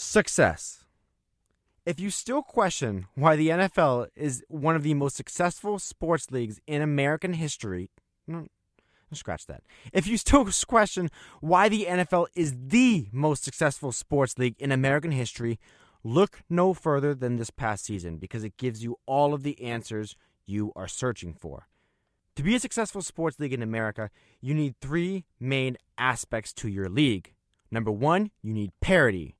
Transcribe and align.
Success. 0.00 0.84
If 1.84 1.98
you 1.98 2.10
still 2.10 2.40
question 2.40 3.08
why 3.16 3.34
the 3.34 3.48
NFL 3.48 4.06
is 4.14 4.44
one 4.46 4.76
of 4.76 4.84
the 4.84 4.94
most 4.94 5.16
successful 5.16 5.80
sports 5.80 6.30
leagues 6.30 6.60
in 6.68 6.82
American 6.82 7.32
history, 7.32 7.90
mm, 8.30 8.46
scratch 9.12 9.46
that. 9.46 9.64
If 9.92 10.06
you 10.06 10.16
still 10.16 10.48
question 10.68 11.10
why 11.40 11.68
the 11.68 11.86
NFL 11.86 12.28
is 12.36 12.54
the 12.68 13.08
most 13.10 13.42
successful 13.42 13.90
sports 13.90 14.38
league 14.38 14.54
in 14.60 14.70
American 14.70 15.10
history, 15.10 15.58
look 16.04 16.42
no 16.48 16.74
further 16.74 17.12
than 17.12 17.34
this 17.34 17.50
past 17.50 17.84
season 17.84 18.18
because 18.18 18.44
it 18.44 18.56
gives 18.56 18.84
you 18.84 19.00
all 19.04 19.34
of 19.34 19.42
the 19.42 19.60
answers 19.60 20.14
you 20.46 20.72
are 20.76 20.86
searching 20.86 21.34
for. 21.34 21.66
To 22.36 22.44
be 22.44 22.54
a 22.54 22.60
successful 22.60 23.02
sports 23.02 23.40
league 23.40 23.52
in 23.52 23.62
America, 23.62 24.10
you 24.40 24.54
need 24.54 24.76
three 24.80 25.24
main 25.40 25.76
aspects 25.98 26.52
to 26.52 26.68
your 26.68 26.88
league. 26.88 27.34
Number 27.68 27.90
one, 27.90 28.30
you 28.42 28.54
need 28.54 28.70
parity. 28.80 29.37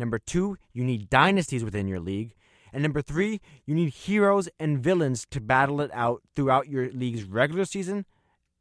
Number 0.00 0.18
two, 0.18 0.56
you 0.72 0.82
need 0.82 1.10
dynasties 1.10 1.62
within 1.62 1.86
your 1.86 2.00
league. 2.00 2.34
And 2.72 2.82
number 2.82 3.02
three, 3.02 3.40
you 3.66 3.74
need 3.74 3.90
heroes 3.90 4.48
and 4.58 4.82
villains 4.82 5.26
to 5.30 5.40
battle 5.40 5.80
it 5.82 5.90
out 5.92 6.22
throughout 6.34 6.68
your 6.68 6.90
league's 6.90 7.24
regular 7.24 7.66
season 7.66 8.06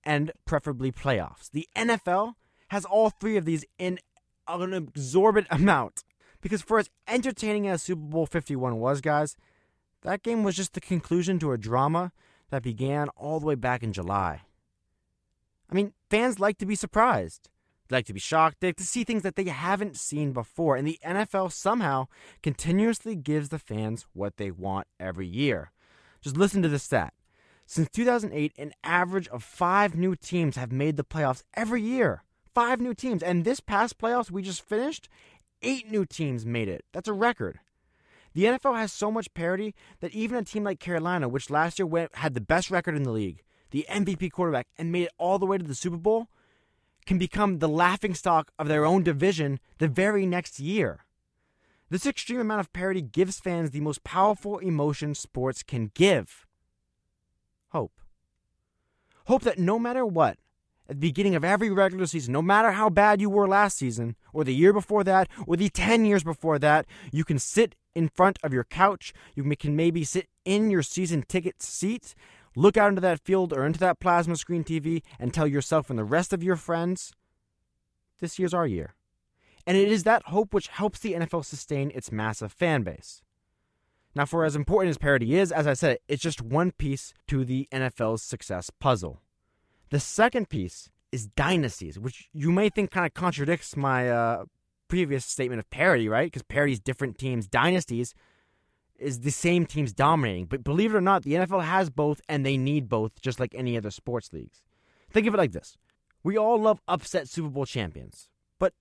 and 0.04 0.34
preferably 0.46 0.92
playoffs. 0.92 1.50
The 1.50 1.68
NFL 1.76 2.34
has 2.70 2.84
all 2.84 3.10
three 3.10 3.38
of 3.38 3.46
these 3.46 3.64
in 3.78 4.00
an 4.48 4.74
exorbitant 4.74 5.48
amount. 5.52 6.04
Because 6.42 6.62
for 6.62 6.80
as 6.80 6.90
entertaining 7.08 7.68
as 7.68 7.82
Super 7.82 8.02
Bowl 8.02 8.26
51 8.26 8.78
was, 8.78 9.00
guys, 9.00 9.38
that 10.02 10.24
game 10.24 10.44
was 10.44 10.56
just 10.56 10.74
the 10.74 10.82
conclusion 10.82 11.40
to 11.40 11.52
a 11.52 11.58
drama 11.58 12.12
that 12.50 12.64
began 12.64 13.10
all 13.10 13.40
the 13.40 13.46
way 13.46 13.56
back 13.56 13.82
in 13.82 13.94
July. 13.94 14.42
I 15.70 15.74
mean, 15.74 15.94
fans 16.10 16.40
like 16.40 16.58
to 16.58 16.66
be 16.66 16.76
surprised. 16.76 17.50
They 17.90 17.98
like 17.98 18.06
to 18.06 18.14
be 18.14 18.20
shocked. 18.20 18.58
They 18.60 18.68
like 18.68 18.78
to 18.78 18.84
see 18.84 19.04
things 19.04 19.24
that 19.24 19.36
they 19.36 19.46
haven't 19.46 19.98
seen 19.98 20.32
before. 20.32 20.76
And 20.76 20.88
the 20.88 21.00
NFL 21.04 21.52
somehow 21.52 22.08
continuously 22.44 23.16
gives 23.16 23.50
the 23.50 23.60
fans 23.60 24.06
what 24.14 24.38
they 24.38 24.52
want 24.52 24.88
every 25.00 25.28
year. 25.28 25.72
Just 26.22 26.38
listen 26.38 26.62
to 26.62 26.70
this 26.70 26.84
stat. 26.84 27.14
Since 27.66 27.90
2008, 27.90 28.54
an 28.58 28.74
average 28.84 29.28
of 29.28 29.44
five 29.44 29.96
new 29.96 30.16
teams 30.16 30.56
have 30.56 30.72
made 30.72 30.98
the 30.98 31.04
playoffs 31.04 31.44
every 31.56 31.82
year. 31.82 32.24
Five 32.54 32.80
new 32.80 32.94
teams. 32.94 33.24
And 33.24 33.44
this 33.44 33.60
past 33.60 33.98
playoffs 33.98 34.32
we 34.32 34.42
just 34.42 34.62
finished, 34.62 35.10
eight 35.62 35.90
new 35.90 36.06
teams 36.06 36.46
made 36.46 36.68
it. 36.68 36.86
That's 36.94 37.08
a 37.08 37.14
record. 37.14 37.60
The 38.34 38.46
NFL 38.46 38.78
has 38.78 38.92
so 38.92 39.12
much 39.12 39.34
parity 39.34 39.74
that 40.00 40.14
even 40.14 40.38
a 40.38 40.44
team 40.44 40.64
like 40.64 40.80
Carolina, 40.80 41.28
which 41.28 41.50
last 41.50 41.80
year 41.80 41.86
went, 41.86 42.16
had 42.16 42.36
the 42.36 42.42
best 42.42 42.70
record 42.70 42.96
in 42.96 43.04
the 43.04 43.12
league, 43.12 43.44
the 43.72 43.86
MVP 43.90 44.32
quarterback, 44.32 44.68
and 44.78 44.92
made 44.92 45.04
it 45.04 45.14
all 45.18 45.40
the 45.40 45.46
way 45.48 45.58
to 45.58 45.64
the 45.64 45.76
Super 45.76 45.98
Bowl, 45.98 46.28
can 47.10 47.18
become 47.18 47.58
the 47.58 47.68
laughingstock 47.68 48.52
of 48.60 48.68
their 48.68 48.86
own 48.86 49.02
division 49.02 49.60
the 49.80 49.88
very 49.88 50.28
next 50.28 50.60
year. 50.60 51.06
This 51.90 52.06
extreme 52.06 52.40
amount 52.40 52.60
of 52.60 52.72
parity 52.72 53.02
gives 53.02 53.40
fans 53.40 53.72
the 53.72 53.80
most 53.80 54.04
powerful 54.04 54.60
emotion 54.60 55.16
sports 55.16 55.64
can 55.64 55.90
give 55.96 56.46
hope. 57.70 57.94
Hope 59.26 59.42
that 59.42 59.58
no 59.58 59.80
matter 59.80 60.06
what, 60.06 60.38
at 60.88 60.98
the 60.98 61.08
beginning 61.08 61.34
of 61.34 61.44
every 61.44 61.72
regular 61.72 62.06
season, 62.06 62.32
no 62.32 62.44
matter 62.44 62.74
how 62.74 62.92
bad 62.92 63.20
you 63.20 63.32
were 63.32 63.48
last 63.48 63.80
season, 63.80 64.16
or 64.32 64.44
the 64.44 64.54
year 64.54 64.72
before 64.72 65.04
that, 65.04 65.28
or 65.48 65.58
the 65.58 65.70
10 65.70 66.06
years 66.06 66.24
before 66.24 66.60
that, 66.60 66.86
you 67.12 67.24
can 67.24 67.40
sit 67.40 67.74
in 67.96 68.10
front 68.10 68.38
of 68.44 68.54
your 68.54 68.66
couch. 68.66 69.14
You 69.34 69.44
can 69.56 69.76
maybe 69.76 70.04
sit 70.04 70.28
in 70.46 70.70
your 70.70 70.84
season 70.84 71.24
ticket 71.28 71.64
seat 71.64 72.14
look 72.60 72.76
out 72.76 72.90
into 72.90 73.02
that 73.02 73.24
field 73.24 73.54
or 73.54 73.66
into 73.66 73.80
that 73.80 74.00
plasma 74.00 74.36
screen 74.36 74.64
TV 74.64 75.02
and 75.18 75.34
tell 75.34 75.48
yourself 75.48 75.90
and 75.90 75.98
the 75.98 76.04
rest 76.04 76.34
of 76.34 76.44
your 76.44 76.58
friends, 76.58 77.14
this 78.20 78.38
year's 78.38 78.54
our 78.54 78.68
year. 78.68 78.96
And 79.66 79.78
it 79.78 79.90
is 79.90 80.04
that 80.04 80.24
hope 80.24 80.54
which 80.54 80.68
helps 80.68 81.00
the 81.00 81.14
NFL 81.14 81.46
sustain 81.46 81.92
its 81.96 82.12
massive 82.12 82.52
fan 82.52 82.84
base. 82.84 83.22
Now, 84.16 84.26
for 84.26 84.44
as 84.44 84.56
important 84.56 84.90
as 84.90 84.98
parity 84.98 85.36
is, 85.36 85.52
as 85.52 85.68
I 85.68 85.74
said, 85.74 86.00
it's 86.08 86.22
just 86.22 86.42
one 86.42 86.72
piece 86.72 87.14
to 87.28 87.46
the 87.46 87.68
NFL's 87.72 88.24
success 88.24 88.70
puzzle. 88.80 89.22
The 89.90 90.00
second 90.00 90.50
piece 90.50 90.90
is 91.12 91.28
dynasties, 91.28 91.98
which 91.98 92.30
you 92.34 92.52
may 92.52 92.70
think 92.70 92.92
kind 92.92 93.06
of 93.06 93.14
contradicts 93.14 93.78
my 93.78 94.10
uh, 94.10 94.46
previous 94.88 95.26
statement 95.26 95.60
of 95.60 95.70
parity, 95.70 96.10
right? 96.10 96.28
Because 96.28 96.44
parity 96.44 96.74
is 96.74 96.80
different 96.80 97.18
teams. 97.18 97.48
Dynasties 97.48 98.14
is 99.00 99.22
the 99.22 99.32
same 99.32 99.66
teams 99.66 99.94
dominating. 99.94 100.46
But 100.46 100.64
believe 100.64 100.94
it 100.94 100.98
or 100.98 101.02
not, 101.02 101.24
the 101.24 101.34
NFL 101.34 101.64
has 101.64 101.90
both 101.90 102.22
and 102.28 102.46
they 102.46 102.58
need 102.58 102.90
both 102.90 103.22
just 103.22 103.40
like 103.40 103.54
any 103.56 103.78
other 103.78 103.92
sports 103.92 104.32
leagues. 104.34 104.62
Think 105.12 105.28
of 105.28 105.34
it 105.34 105.38
like 105.38 105.52
this. 105.52 105.78
We 106.24 106.38
all 106.38 106.60
love 106.60 106.82
upset 106.88 107.30
Super 107.30 107.50
Bowl 107.50 107.66
champions, 107.66 108.30
but 108.60 108.74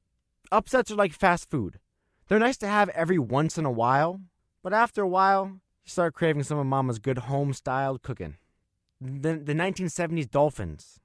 upsets 0.51 0.91
are 0.91 0.97
like 0.97 1.13
fast 1.13 1.49
food. 1.51 1.79
They're 2.27 2.39
nice 2.39 2.59
to 2.59 2.69
have 2.69 2.89
every 2.91 3.19
once 3.19 3.57
in 3.57 3.65
a 3.65 3.71
while, 3.71 4.21
but 4.63 4.73
after 4.73 5.03
a 5.03 5.09
while, 5.09 5.47
you 5.47 5.91
start 5.91 6.15
craving 6.15 6.43
some 6.43 6.59
of 6.59 6.67
mama's 6.67 6.99
good 6.99 7.19
home 7.19 7.53
styled 7.53 8.03
cooking. 8.03 8.37
The, 9.01 9.35
the 9.35 9.55
1970s 9.55 10.29
Dolphins, 10.29 11.01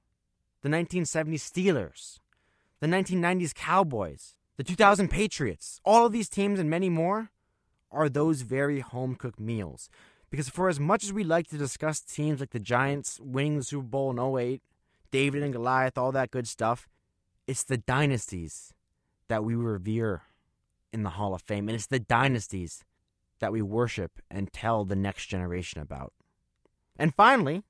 the 0.62 0.68
1970s 0.68 1.34
Steelers, 1.34 2.18
the 2.80 2.88
1990s 2.88 3.54
Cowboys, 3.54 4.34
the 4.56 4.64
2000 4.64 5.08
Patriots, 5.08 5.80
all 5.84 6.04
of 6.04 6.12
these 6.12 6.28
teams 6.28 6.58
and 6.58 6.68
many 6.68 6.90
more 6.90 7.30
are 7.94 8.08
those 8.08 8.42
very 8.42 8.80
home 8.80 9.14
cooked 9.14 9.40
meals. 9.40 9.88
Because 10.30 10.48
for 10.48 10.68
as 10.68 10.80
much 10.80 11.04
as 11.04 11.12
we 11.12 11.22
like 11.22 11.48
to 11.48 11.56
discuss 11.56 12.00
teams 12.00 12.40
like 12.40 12.50
the 12.50 12.58
Giants 12.58 13.20
winning 13.20 13.58
the 13.58 13.64
Super 13.64 13.86
Bowl 13.86 14.10
in 14.10 14.18
08, 14.18 14.62
David 15.10 15.42
and 15.42 15.52
Goliath, 15.52 15.96
all 15.96 16.12
that 16.12 16.32
good 16.32 16.48
stuff, 16.48 16.88
it's 17.46 17.62
the 17.62 17.76
dynasties 17.76 18.72
that 19.28 19.44
we 19.44 19.54
revere 19.54 20.22
in 20.92 21.04
the 21.04 21.10
Hall 21.10 21.34
of 21.34 21.42
Fame. 21.42 21.68
And 21.68 21.76
it's 21.76 21.86
the 21.86 22.00
dynasties 22.00 22.84
that 23.38 23.52
we 23.52 23.62
worship 23.62 24.20
and 24.30 24.52
tell 24.52 24.84
the 24.84 24.96
next 24.96 25.26
generation 25.26 25.80
about. 25.80 26.12
And 26.96 27.14
finally, 27.14 27.62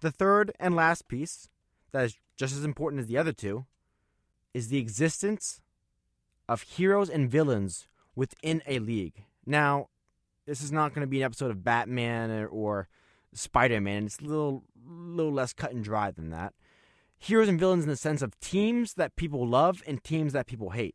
the 0.00 0.10
third 0.10 0.52
and 0.58 0.74
last 0.74 1.08
piece, 1.08 1.48
that 1.92 2.04
is 2.04 2.16
just 2.36 2.54
as 2.54 2.64
important 2.64 3.00
as 3.00 3.06
the 3.06 3.18
other 3.18 3.32
two, 3.32 3.66
is 4.52 4.68
the 4.68 4.78
existence 4.78 5.60
of 6.48 6.62
heroes 6.62 7.08
and 7.08 7.30
villains 7.30 7.86
within 8.14 8.62
a 8.66 8.78
league. 8.78 9.24
Now, 9.50 9.88
this 10.46 10.62
is 10.62 10.70
not 10.70 10.94
going 10.94 11.00
to 11.00 11.10
be 11.10 11.22
an 11.22 11.26
episode 11.26 11.50
of 11.50 11.64
Batman 11.64 12.30
or, 12.30 12.46
or 12.46 12.88
Spider 13.34 13.80
Man. 13.80 14.06
It's 14.06 14.20
a 14.20 14.24
little, 14.24 14.62
little 14.86 15.32
less 15.32 15.52
cut 15.52 15.72
and 15.72 15.82
dry 15.82 16.12
than 16.12 16.30
that. 16.30 16.54
Heroes 17.18 17.48
and 17.48 17.58
villains 17.58 17.82
in 17.82 17.90
the 17.90 17.96
sense 17.96 18.22
of 18.22 18.38
teams 18.38 18.94
that 18.94 19.16
people 19.16 19.44
love 19.44 19.82
and 19.88 20.04
teams 20.04 20.32
that 20.34 20.46
people 20.46 20.70
hate. 20.70 20.94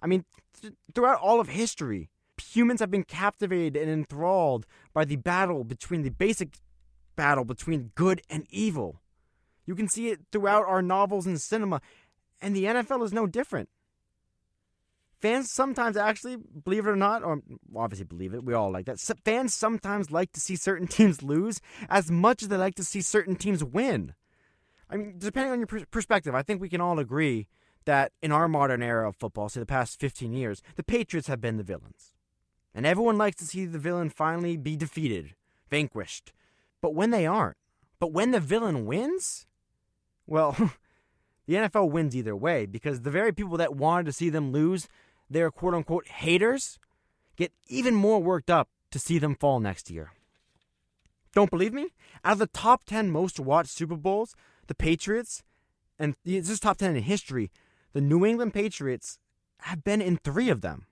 I 0.00 0.08
mean, 0.08 0.24
th- 0.60 0.74
throughout 0.96 1.20
all 1.20 1.38
of 1.38 1.50
history, 1.50 2.10
humans 2.42 2.80
have 2.80 2.90
been 2.90 3.04
captivated 3.04 3.80
and 3.80 3.88
enthralled 3.88 4.66
by 4.92 5.04
the 5.04 5.16
battle 5.16 5.62
between 5.62 6.02
the 6.02 6.10
basic 6.10 6.58
battle 7.14 7.44
between 7.44 7.92
good 7.94 8.20
and 8.28 8.48
evil. 8.50 9.00
You 9.64 9.76
can 9.76 9.86
see 9.86 10.08
it 10.08 10.22
throughout 10.32 10.66
our 10.66 10.82
novels 10.82 11.24
and 11.24 11.40
cinema, 11.40 11.80
and 12.42 12.54
the 12.54 12.64
NFL 12.64 13.04
is 13.04 13.12
no 13.12 13.28
different 13.28 13.68
fans 15.26 15.50
sometimes 15.50 15.96
actually 15.96 16.36
believe 16.36 16.86
it 16.86 16.90
or 16.90 16.96
not 16.96 17.24
or 17.24 17.42
obviously 17.74 18.04
believe 18.04 18.32
it 18.32 18.44
we 18.44 18.54
all 18.54 18.70
like 18.70 18.86
that 18.86 19.00
fans 19.24 19.52
sometimes 19.52 20.10
like 20.12 20.30
to 20.30 20.40
see 20.40 20.54
certain 20.54 20.86
teams 20.96 21.22
lose 21.22 21.60
as 21.88 22.10
much 22.10 22.42
as 22.42 22.48
they 22.48 22.56
like 22.56 22.76
to 22.76 22.84
see 22.84 23.00
certain 23.00 23.34
teams 23.34 23.64
win. 23.64 24.14
I 24.88 24.96
mean 24.96 25.14
depending 25.18 25.52
on 25.52 25.58
your 25.58 25.86
perspective 25.90 26.34
i 26.34 26.42
think 26.42 26.60
we 26.60 26.68
can 26.68 26.80
all 26.80 27.00
agree 27.00 27.48
that 27.86 28.12
in 28.22 28.30
our 28.30 28.46
modern 28.48 28.82
era 28.82 29.08
of 29.08 29.16
football 29.16 29.48
say 29.48 29.58
the 29.58 29.66
past 29.66 29.98
15 29.98 30.32
years 30.32 30.62
the 30.76 30.84
patriots 30.84 31.28
have 31.28 31.40
been 31.40 31.56
the 31.56 31.64
villains. 31.64 32.12
And 32.72 32.84
everyone 32.84 33.16
likes 33.16 33.36
to 33.36 33.46
see 33.46 33.64
the 33.64 33.78
villain 33.78 34.10
finally 34.10 34.56
be 34.56 34.76
defeated 34.76 35.34
vanquished. 35.70 36.32
But 36.80 36.94
when 36.94 37.10
they 37.10 37.26
aren't 37.26 37.56
but 37.98 38.12
when 38.12 38.30
the 38.30 38.40
villain 38.40 38.86
wins 38.86 39.46
well 40.24 40.52
the 41.46 41.54
NFL 41.54 41.90
wins 41.90 42.14
either 42.14 42.36
way 42.36 42.64
because 42.66 43.00
the 43.00 43.10
very 43.10 43.32
people 43.32 43.56
that 43.56 43.74
wanted 43.74 44.06
to 44.06 44.12
see 44.12 44.30
them 44.30 44.52
lose 44.52 44.86
their 45.28 45.50
quote 45.50 45.74
unquote 45.74 46.06
haters 46.08 46.78
get 47.36 47.52
even 47.68 47.94
more 47.94 48.22
worked 48.22 48.50
up 48.50 48.68
to 48.90 48.98
see 48.98 49.18
them 49.18 49.34
fall 49.34 49.60
next 49.60 49.90
year. 49.90 50.12
Don't 51.34 51.50
believe 51.50 51.74
me? 51.74 51.88
Out 52.24 52.34
of 52.34 52.38
the 52.38 52.46
top 52.46 52.84
10 52.84 53.10
most 53.10 53.38
watched 53.38 53.70
Super 53.70 53.96
Bowls, 53.96 54.34
the 54.68 54.74
Patriots, 54.74 55.42
and 55.98 56.14
this 56.24 56.48
is 56.48 56.60
top 56.60 56.78
10 56.78 56.96
in 56.96 57.02
history, 57.02 57.50
the 57.92 58.00
New 58.00 58.24
England 58.24 58.54
Patriots 58.54 59.18
have 59.60 59.84
been 59.84 60.00
in 60.00 60.16
three 60.16 60.48
of 60.48 60.60
them. 60.60 60.86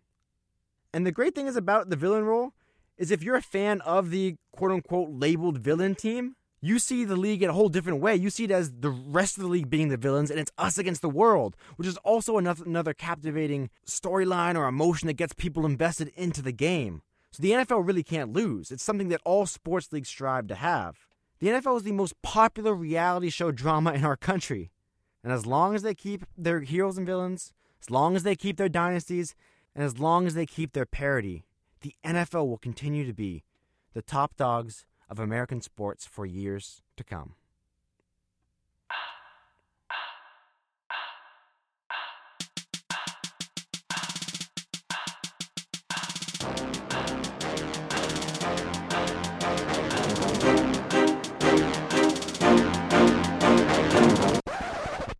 And 0.92 1.06
the 1.06 1.12
great 1.12 1.34
thing 1.34 1.46
is 1.46 1.56
about 1.56 1.90
the 1.90 1.96
villain 1.96 2.24
role 2.24 2.52
is 2.96 3.10
if 3.10 3.22
you're 3.22 3.36
a 3.36 3.42
fan 3.42 3.80
of 3.82 4.10
the 4.10 4.36
quote 4.52 4.70
unquote 4.70 5.10
labeled 5.10 5.58
villain 5.58 5.94
team, 5.94 6.36
you 6.66 6.78
see 6.78 7.04
the 7.04 7.16
league 7.16 7.42
in 7.42 7.50
a 7.50 7.52
whole 7.52 7.68
different 7.68 8.00
way. 8.00 8.14
You 8.14 8.30
see 8.30 8.44
it 8.44 8.50
as 8.50 8.72
the 8.72 8.90
rest 8.90 9.36
of 9.36 9.42
the 9.42 9.48
league 9.48 9.68
being 9.68 9.88
the 9.88 9.96
villains, 9.96 10.30
and 10.30 10.38
it's 10.38 10.52
us 10.56 10.78
against 10.78 11.02
the 11.02 11.08
world, 11.08 11.56
which 11.76 11.88
is 11.88 11.96
also 11.98 12.38
another, 12.38 12.94
captivating 12.94 13.70
storyline 13.86 14.56
or 14.56 14.66
emotion 14.66 15.08
that 15.08 15.14
gets 15.14 15.34
people 15.34 15.66
invested 15.66 16.12
into 16.16 16.42
the 16.42 16.52
game. 16.52 17.02
So 17.32 17.42
the 17.42 17.50
NFL 17.50 17.86
really 17.86 18.04
can't 18.04 18.32
lose. 18.32 18.70
It's 18.70 18.84
something 18.84 19.08
that 19.08 19.20
all 19.24 19.46
sports 19.46 19.92
leagues 19.92 20.08
strive 20.08 20.46
to 20.46 20.54
have. 20.54 21.06
The 21.40 21.48
NFL 21.48 21.78
is 21.78 21.82
the 21.82 21.92
most 21.92 22.20
popular 22.22 22.72
reality 22.74 23.30
show 23.30 23.50
drama 23.50 23.92
in 23.92 24.04
our 24.04 24.16
country. 24.16 24.70
And 25.24 25.32
as 25.32 25.46
long 25.46 25.74
as 25.74 25.82
they 25.82 25.94
keep 25.94 26.24
their 26.38 26.60
heroes 26.60 26.96
and 26.96 27.06
villains, 27.06 27.52
as 27.82 27.90
long 27.90 28.14
as 28.14 28.22
they 28.22 28.36
keep 28.36 28.56
their 28.56 28.68
dynasties, 28.68 29.34
And 29.74 29.82
as 29.82 29.98
long 29.98 30.26
as 30.26 30.34
they 30.34 30.46
keep 30.46 30.72
their 30.72 30.86
parity, 30.86 31.44
the 31.80 31.94
NFL 32.04 32.46
will 32.46 32.58
continue 32.58 33.04
to 33.06 33.12
be 33.12 33.42
the 33.92 34.02
top 34.02 34.36
dogs 34.36 34.86
of 35.08 35.18
American 35.18 35.60
sports 35.60 36.06
for 36.06 36.26
years 36.26 36.82
to 36.96 37.04
come. 37.04 37.34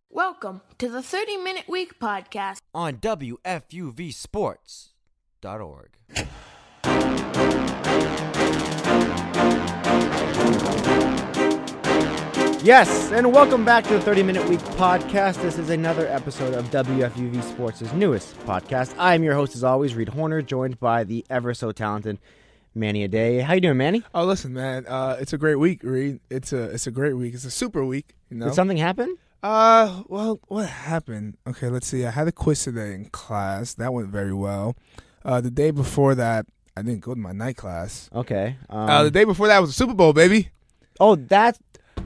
Welcome 0.09 0.61
to 0.77 0.89
the 0.89 1.01
30 1.01 1.37
Minute 1.37 1.67
Week 1.67 1.99
podcast. 1.99 2.59
on 2.73 2.97
WFUVSports.org. 2.97 5.89
Yes, 12.65 13.11
and 13.11 13.31
welcome 13.31 13.63
back 13.63 13.83
to 13.83 13.93
the 13.93 14.01
30 14.01 14.23
Minute 14.23 14.49
Week 14.49 14.59
podcast. 14.59 15.39
This 15.39 15.59
is 15.59 15.69
another 15.69 16.07
episode 16.07 16.55
of 16.55 16.65
WFUV 16.71 17.43
Sports' 17.43 17.93
newest 17.93 18.35
podcast. 18.39 18.95
I 18.97 19.13
am 19.13 19.23
your 19.23 19.35
host, 19.35 19.55
as 19.55 19.63
always, 19.63 19.93
Reed 19.93 20.09
Horner, 20.09 20.41
joined 20.41 20.79
by 20.79 21.03
the 21.03 21.23
ever 21.29 21.53
so 21.53 21.71
talented 21.71 22.17
Manny 22.73 23.03
Ade. 23.03 23.43
How 23.43 23.53
you 23.53 23.61
doing, 23.61 23.77
Manny? 23.77 24.01
Oh, 24.15 24.25
listen, 24.25 24.51
man. 24.51 24.87
Uh, 24.87 25.15
it's 25.19 25.31
a 25.31 25.37
great 25.37 25.57
week, 25.57 25.81
Reed. 25.83 26.21
It's 26.31 26.53
a 26.53 26.63
it's 26.63 26.87
a 26.87 26.91
great 26.91 27.13
week. 27.13 27.35
It's 27.35 27.45
a 27.45 27.51
super 27.51 27.85
week. 27.85 28.15
You 28.31 28.37
know. 28.37 28.45
Did 28.47 28.55
something 28.55 28.77
happen? 28.77 29.15
uh, 29.43 30.01
well, 30.07 30.39
what 30.47 30.67
happened? 30.67 31.37
Okay, 31.45 31.67
let's 31.67 31.85
see. 31.85 32.03
I 32.03 32.09
had 32.09 32.27
a 32.27 32.31
quiz 32.31 32.63
today 32.63 32.95
in 32.95 33.05
class. 33.09 33.75
That 33.75 33.93
went 33.93 34.07
very 34.09 34.33
well. 34.33 34.75
Uh, 35.23 35.39
the 35.39 35.51
day 35.51 35.69
before 35.69 36.15
that, 36.15 36.47
I 36.75 36.81
didn't 36.81 37.01
go 37.01 37.13
to 37.13 37.19
my 37.19 37.31
night 37.31 37.57
class. 37.57 38.09
Okay. 38.11 38.55
Um, 38.71 38.89
Uh, 38.89 39.03
the 39.03 39.11
day 39.11 39.23
before 39.23 39.45
that 39.49 39.59
was 39.59 39.69
the 39.69 39.75
Super 39.75 39.93
Bowl, 39.93 40.13
baby. 40.13 40.49
oh, 40.99 41.15
that 41.15 41.59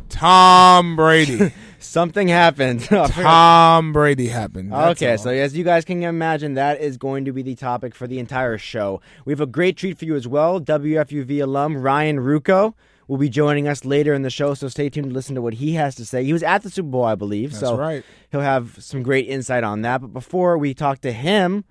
Tom 0.09 0.95
Brady. 0.95 1.51
something 1.79 2.27
happened. 2.27 2.83
Tom 2.83 3.93
Brady 3.93 4.27
happened. 4.27 4.71
That's 4.71 5.01
Okay, 5.01 5.11
all. 5.13 5.17
so 5.17 5.29
as 5.29 5.55
you 5.55 5.63
guys 5.63 5.85
can 5.85 6.03
imagine, 6.03 6.55
that 6.55 6.81
is 6.81 6.97
going 6.97 7.25
to 7.25 7.31
be 7.33 7.41
the 7.41 7.55
topic 7.55 7.95
for 7.95 8.07
the 8.07 8.19
entire 8.19 8.57
show. 8.57 9.01
We 9.25 9.33
have 9.33 9.41
a 9.41 9.45
great 9.45 9.77
treat 9.77 9.97
for 9.97 10.05
you 10.05 10.15
as 10.15 10.27
well. 10.27 10.59
WFUV 10.59 11.41
alum 11.41 11.77
Ryan 11.77 12.17
Ruocco 12.17 12.73
will 13.07 13.17
be 13.17 13.29
joining 13.29 13.67
us 13.67 13.85
later 13.85 14.13
in 14.13 14.21
the 14.21 14.29
show, 14.29 14.53
so 14.53 14.67
stay 14.67 14.89
tuned 14.89 15.07
to 15.09 15.13
listen 15.13 15.33
to 15.35 15.41
what 15.41 15.55
he 15.55 15.73
has 15.73 15.95
to 15.95 16.05
say. 16.05 16.23
He 16.23 16.33
was 16.33 16.43
at 16.43 16.61
the 16.61 16.69
Super 16.69 16.89
Bowl, 16.89 17.05
I 17.05 17.15
believe, 17.15 17.51
that's 17.51 17.59
so 17.61 17.75
right. 17.75 18.03
he'll 18.31 18.41
have 18.41 18.75
some 18.83 19.01
great 19.01 19.27
insight 19.27 19.63
on 19.63 19.81
that. 19.81 20.01
But 20.01 20.13
before 20.13 20.57
we 20.59 20.73
talk 20.75 21.01
to 21.01 21.11
him, 21.11 21.63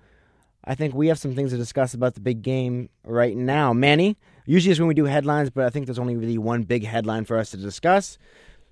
I 0.65 0.75
think 0.75 0.93
we 0.93 1.07
have 1.07 1.17
some 1.17 1.35
things 1.35 1.51
to 1.51 1.57
discuss 1.57 1.93
about 1.93 2.15
the 2.15 2.19
big 2.19 2.41
game 2.41 2.89
right 3.05 3.37
now. 3.37 3.71
Manny, 3.71 4.17
usually 4.49 4.71
is 4.71 4.79
when 4.79 4.87
we 4.87 4.93
do 4.93 5.05
headlines, 5.05 5.49
but 5.49 5.65
I 5.65 5.69
think 5.69 5.85
there's 5.85 5.99
only 5.99 6.17
really 6.17 6.37
one 6.37 6.63
big 6.63 6.85
headline 6.85 7.25
for 7.25 7.37
us 7.37 7.51
to 7.51 7.57
discuss. 7.57 8.17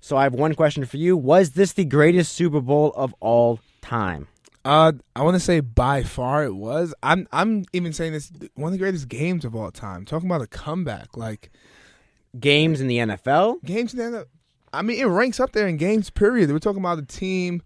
So 0.00 0.16
I 0.16 0.22
have 0.24 0.34
one 0.34 0.54
question 0.54 0.84
for 0.84 0.96
you. 0.96 1.16
Was 1.16 1.50
this 1.50 1.72
the 1.72 1.84
greatest 1.84 2.32
Super 2.32 2.60
Bowl 2.60 2.92
of 2.94 3.14
all 3.20 3.60
time? 3.80 4.28
Uh, 4.64 4.92
I 5.16 5.22
want 5.22 5.34
to 5.34 5.40
say 5.40 5.60
by 5.60 6.02
far 6.02 6.44
it 6.44 6.54
was. 6.54 6.94
I'm 7.02 7.26
I'm 7.32 7.64
even 7.72 7.92
saying 7.92 8.12
this 8.12 8.30
one 8.54 8.68
of 8.68 8.72
the 8.72 8.78
greatest 8.78 9.08
games 9.08 9.44
of 9.44 9.56
all 9.56 9.70
time. 9.70 10.04
Talking 10.04 10.28
about 10.28 10.42
a 10.42 10.46
comeback, 10.46 11.16
like 11.16 11.50
Games 12.38 12.80
in 12.80 12.88
the 12.88 12.98
NFL? 12.98 13.64
games 13.64 13.94
in 13.94 14.12
the 14.12 14.26
I 14.72 14.82
mean, 14.82 15.00
it 15.00 15.04
ranks 15.04 15.40
up 15.40 15.52
there 15.52 15.66
in 15.66 15.78
games. 15.78 16.10
Period. 16.10 16.50
We're 16.50 16.58
talking 16.58 16.80
about 16.80 16.98
a 16.98 17.04
team 17.04 17.62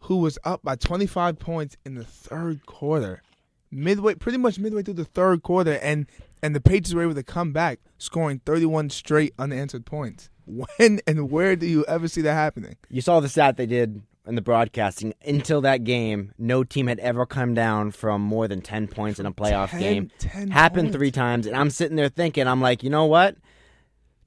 who 0.00 0.16
was 0.16 0.38
up 0.44 0.62
by 0.64 0.74
25 0.74 1.38
points 1.38 1.76
in 1.84 1.94
the 1.94 2.04
third 2.04 2.66
quarter, 2.66 3.22
midway, 3.70 4.14
pretty 4.14 4.38
much 4.38 4.58
midway 4.58 4.82
through 4.82 4.94
the 4.94 5.04
third 5.04 5.42
quarter, 5.42 5.74
and 5.74 6.06
and 6.42 6.54
the 6.54 6.60
Patriots 6.60 6.94
were 6.94 7.02
able 7.02 7.14
to 7.14 7.22
come 7.22 7.52
back, 7.52 7.80
scoring 7.98 8.40
31 8.44 8.90
straight 8.90 9.34
unanswered 9.38 9.86
points. 9.86 10.28
When 10.50 10.98
and 11.06 11.30
where 11.30 11.54
do 11.54 11.64
you 11.64 11.84
ever 11.86 12.08
see 12.08 12.22
that 12.22 12.32
happening? 12.32 12.76
You 12.88 13.00
saw 13.00 13.20
the 13.20 13.28
stat 13.28 13.56
they 13.56 13.66
did 13.66 14.02
in 14.26 14.34
the 14.34 14.42
broadcasting. 14.42 15.14
Until 15.24 15.60
that 15.60 15.84
game, 15.84 16.32
no 16.38 16.64
team 16.64 16.88
had 16.88 16.98
ever 16.98 17.24
come 17.24 17.54
down 17.54 17.92
from 17.92 18.20
more 18.20 18.48
than 18.48 18.60
10 18.60 18.88
points 18.88 19.20
in 19.20 19.26
a 19.26 19.32
playoff 19.32 19.70
10 19.70 19.80
game. 19.80 20.10
10 20.18 20.50
happened 20.50 20.86
points. 20.88 20.96
three 20.96 21.10
times, 21.12 21.46
and 21.46 21.54
I'm 21.56 21.70
sitting 21.70 21.96
there 21.96 22.08
thinking, 22.08 22.48
I'm 22.48 22.60
like, 22.60 22.82
you 22.82 22.90
know 22.90 23.04
what? 23.06 23.36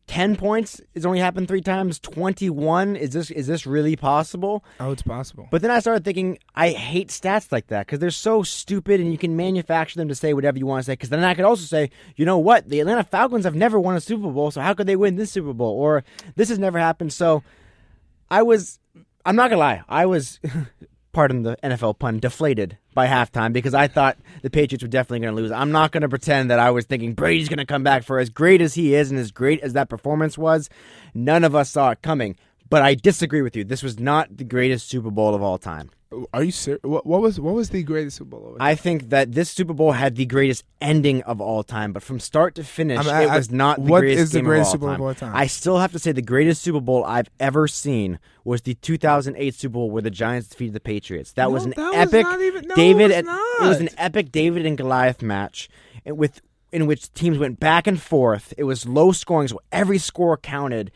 10 0.07 0.35
points 0.35 0.81
has 0.93 1.05
only 1.05 1.19
happened 1.19 1.47
three 1.47 1.61
times. 1.61 1.97
21 1.99 2.95
is 2.95 3.11
this 3.11 3.31
is 3.31 3.47
this 3.47 3.65
really 3.65 3.95
possible? 3.95 4.63
Oh, 4.79 4.91
it's 4.91 5.01
possible. 5.01 5.47
But 5.49 5.61
then 5.61 5.71
I 5.71 5.79
started 5.79 6.03
thinking, 6.03 6.39
I 6.55 6.69
hate 6.69 7.09
stats 7.09 7.51
like 7.51 7.67
that 7.67 7.85
because 7.85 7.99
they're 7.99 8.11
so 8.11 8.43
stupid, 8.43 8.99
and 8.99 9.11
you 9.11 9.17
can 9.17 9.35
manufacture 9.35 9.97
them 9.97 10.09
to 10.09 10.15
say 10.15 10.33
whatever 10.33 10.57
you 10.57 10.65
want 10.65 10.81
to 10.81 10.85
say. 10.85 10.93
Because 10.93 11.09
then 11.09 11.23
I 11.23 11.33
could 11.33 11.45
also 11.45 11.63
say, 11.63 11.89
you 12.15 12.25
know 12.25 12.37
what, 12.37 12.67
the 12.69 12.81
Atlanta 12.81 13.03
Falcons 13.03 13.45
have 13.45 13.55
never 13.55 13.79
won 13.79 13.95
a 13.95 14.01
Super 14.01 14.29
Bowl, 14.29 14.51
so 14.51 14.61
how 14.61 14.73
could 14.73 14.87
they 14.87 14.97
win 14.97 15.15
this 15.15 15.31
Super 15.31 15.53
Bowl? 15.53 15.73
Or 15.73 16.03
this 16.35 16.49
has 16.49 16.59
never 16.59 16.79
happened. 16.79 17.13
So 17.13 17.43
I 18.29 18.41
was, 18.43 18.79
I'm 19.25 19.35
not 19.37 19.49
gonna 19.49 19.59
lie, 19.59 19.83
I 19.87 20.05
was, 20.05 20.39
pardon 21.13 21.43
the 21.43 21.57
NFL 21.63 21.99
pun, 21.99 22.19
deflated 22.19 22.77
by 22.93 23.07
halftime 23.07 23.53
because 23.53 23.73
I 23.73 23.87
thought 23.87 24.17
the 24.41 24.49
Patriots 24.49 24.83
were 24.83 24.89
definitely 24.89 25.25
gonna 25.25 25.37
lose. 25.37 25.51
I'm 25.51 25.71
not 25.71 25.91
gonna 25.91 26.09
pretend 26.09 26.49
that 26.49 26.59
I 26.59 26.71
was 26.71 26.85
thinking 26.85 27.13
Brady's 27.13 27.49
gonna 27.49 27.65
come 27.65 27.83
back 27.83 28.03
for 28.03 28.19
as 28.19 28.29
great 28.29 28.61
as 28.61 28.73
he 28.73 28.93
is 28.95 29.11
and 29.11 29.19
as 29.19 29.31
great 29.31 29.61
as 29.61 29.73
that 29.73 29.89
performance 29.89 30.37
was. 30.37 30.69
None 31.13 31.43
of 31.43 31.55
us 31.55 31.69
saw 31.69 31.91
it 31.91 32.01
coming. 32.01 32.35
But 32.69 32.81
I 32.81 32.95
disagree 32.95 33.43
with 33.43 33.55
you. 33.55 33.63
This 33.63 33.83
was 33.83 33.99
not 33.99 34.35
the 34.35 34.43
greatest 34.43 34.89
Super 34.89 35.11
Bowl 35.11 35.35
of 35.35 35.43
all 35.43 35.59
time. 35.59 35.91
Are 36.33 36.43
you 36.43 36.51
serious? 36.51 36.81
What, 36.83 37.05
what 37.05 37.21
was 37.21 37.39
what 37.39 37.53
was 37.53 37.69
the 37.69 37.83
greatest 37.83 38.17
Super 38.17 38.31
Bowl? 38.37 38.57
I 38.59 38.75
think 38.75 39.09
that 39.09 39.31
this 39.33 39.49
Super 39.49 39.73
Bowl 39.73 39.91
had 39.93 40.15
the 40.15 40.25
greatest 40.25 40.63
ending 40.81 41.21
of 41.23 41.39
all 41.41 41.63
time, 41.63 41.93
but 41.93 42.03
from 42.03 42.19
start 42.19 42.55
to 42.55 42.63
finish, 42.63 42.99
I 42.99 43.03
mean, 43.03 43.11
I- 43.13 43.23
it 43.33 43.37
was 43.37 43.51
not 43.51 43.83
the 43.83 43.89
greatest 43.89 44.19
is 44.23 44.31
the 44.31 44.39
game 44.39 44.45
greatest 44.45 44.75
of 44.75 44.83
all 44.83 44.89
Super 44.89 44.97
Bowl 44.97 45.13
time. 45.13 45.27
of 45.27 45.29
all 45.29 45.29
time? 45.33 45.35
I 45.43 45.47
still 45.47 45.77
have 45.79 45.91
to 45.93 45.99
say 45.99 46.11
the 46.11 46.21
greatest 46.21 46.61
Super 46.61 46.79
Bowl 46.81 47.03
I've 47.03 47.29
ever 47.39 47.67
seen 47.67 48.19
was 48.43 48.61
the 48.61 48.73
2008 48.75 49.53
Super 49.55 49.73
Bowl 49.73 49.89
where 49.91 50.01
the 50.01 50.11
Giants 50.11 50.49
defeated 50.49 50.73
the 50.73 50.79
Patriots. 50.79 51.31
That 51.33 51.43
No, 51.45 51.49
was 51.51 51.65
an 51.65 51.73
that 51.75 51.89
was 51.93 51.95
epic 52.13 52.23
not 52.23 52.41
even- 52.41 52.67
no, 52.67 52.75
David. 52.75 53.11
it 53.11 53.17
and- 53.19 53.27
was 53.27 53.61
it 53.61 53.67
was 53.69 53.79
an 53.81 53.89
epic 53.97 54.31
David 54.31 54.65
and 54.65 54.77
Goliath 54.77 55.21
match, 55.21 55.69
and 56.05 56.17
with 56.17 56.41
in 56.71 56.85
which 56.87 57.13
teams 57.13 57.37
went 57.37 57.59
back 57.59 57.85
and 57.87 58.01
forth. 58.01 58.53
It 58.57 58.63
was 58.63 58.87
low 58.87 59.11
scoring, 59.11 59.47
so 59.47 59.59
every 59.71 59.97
score 59.99 60.37
counted. 60.37 60.91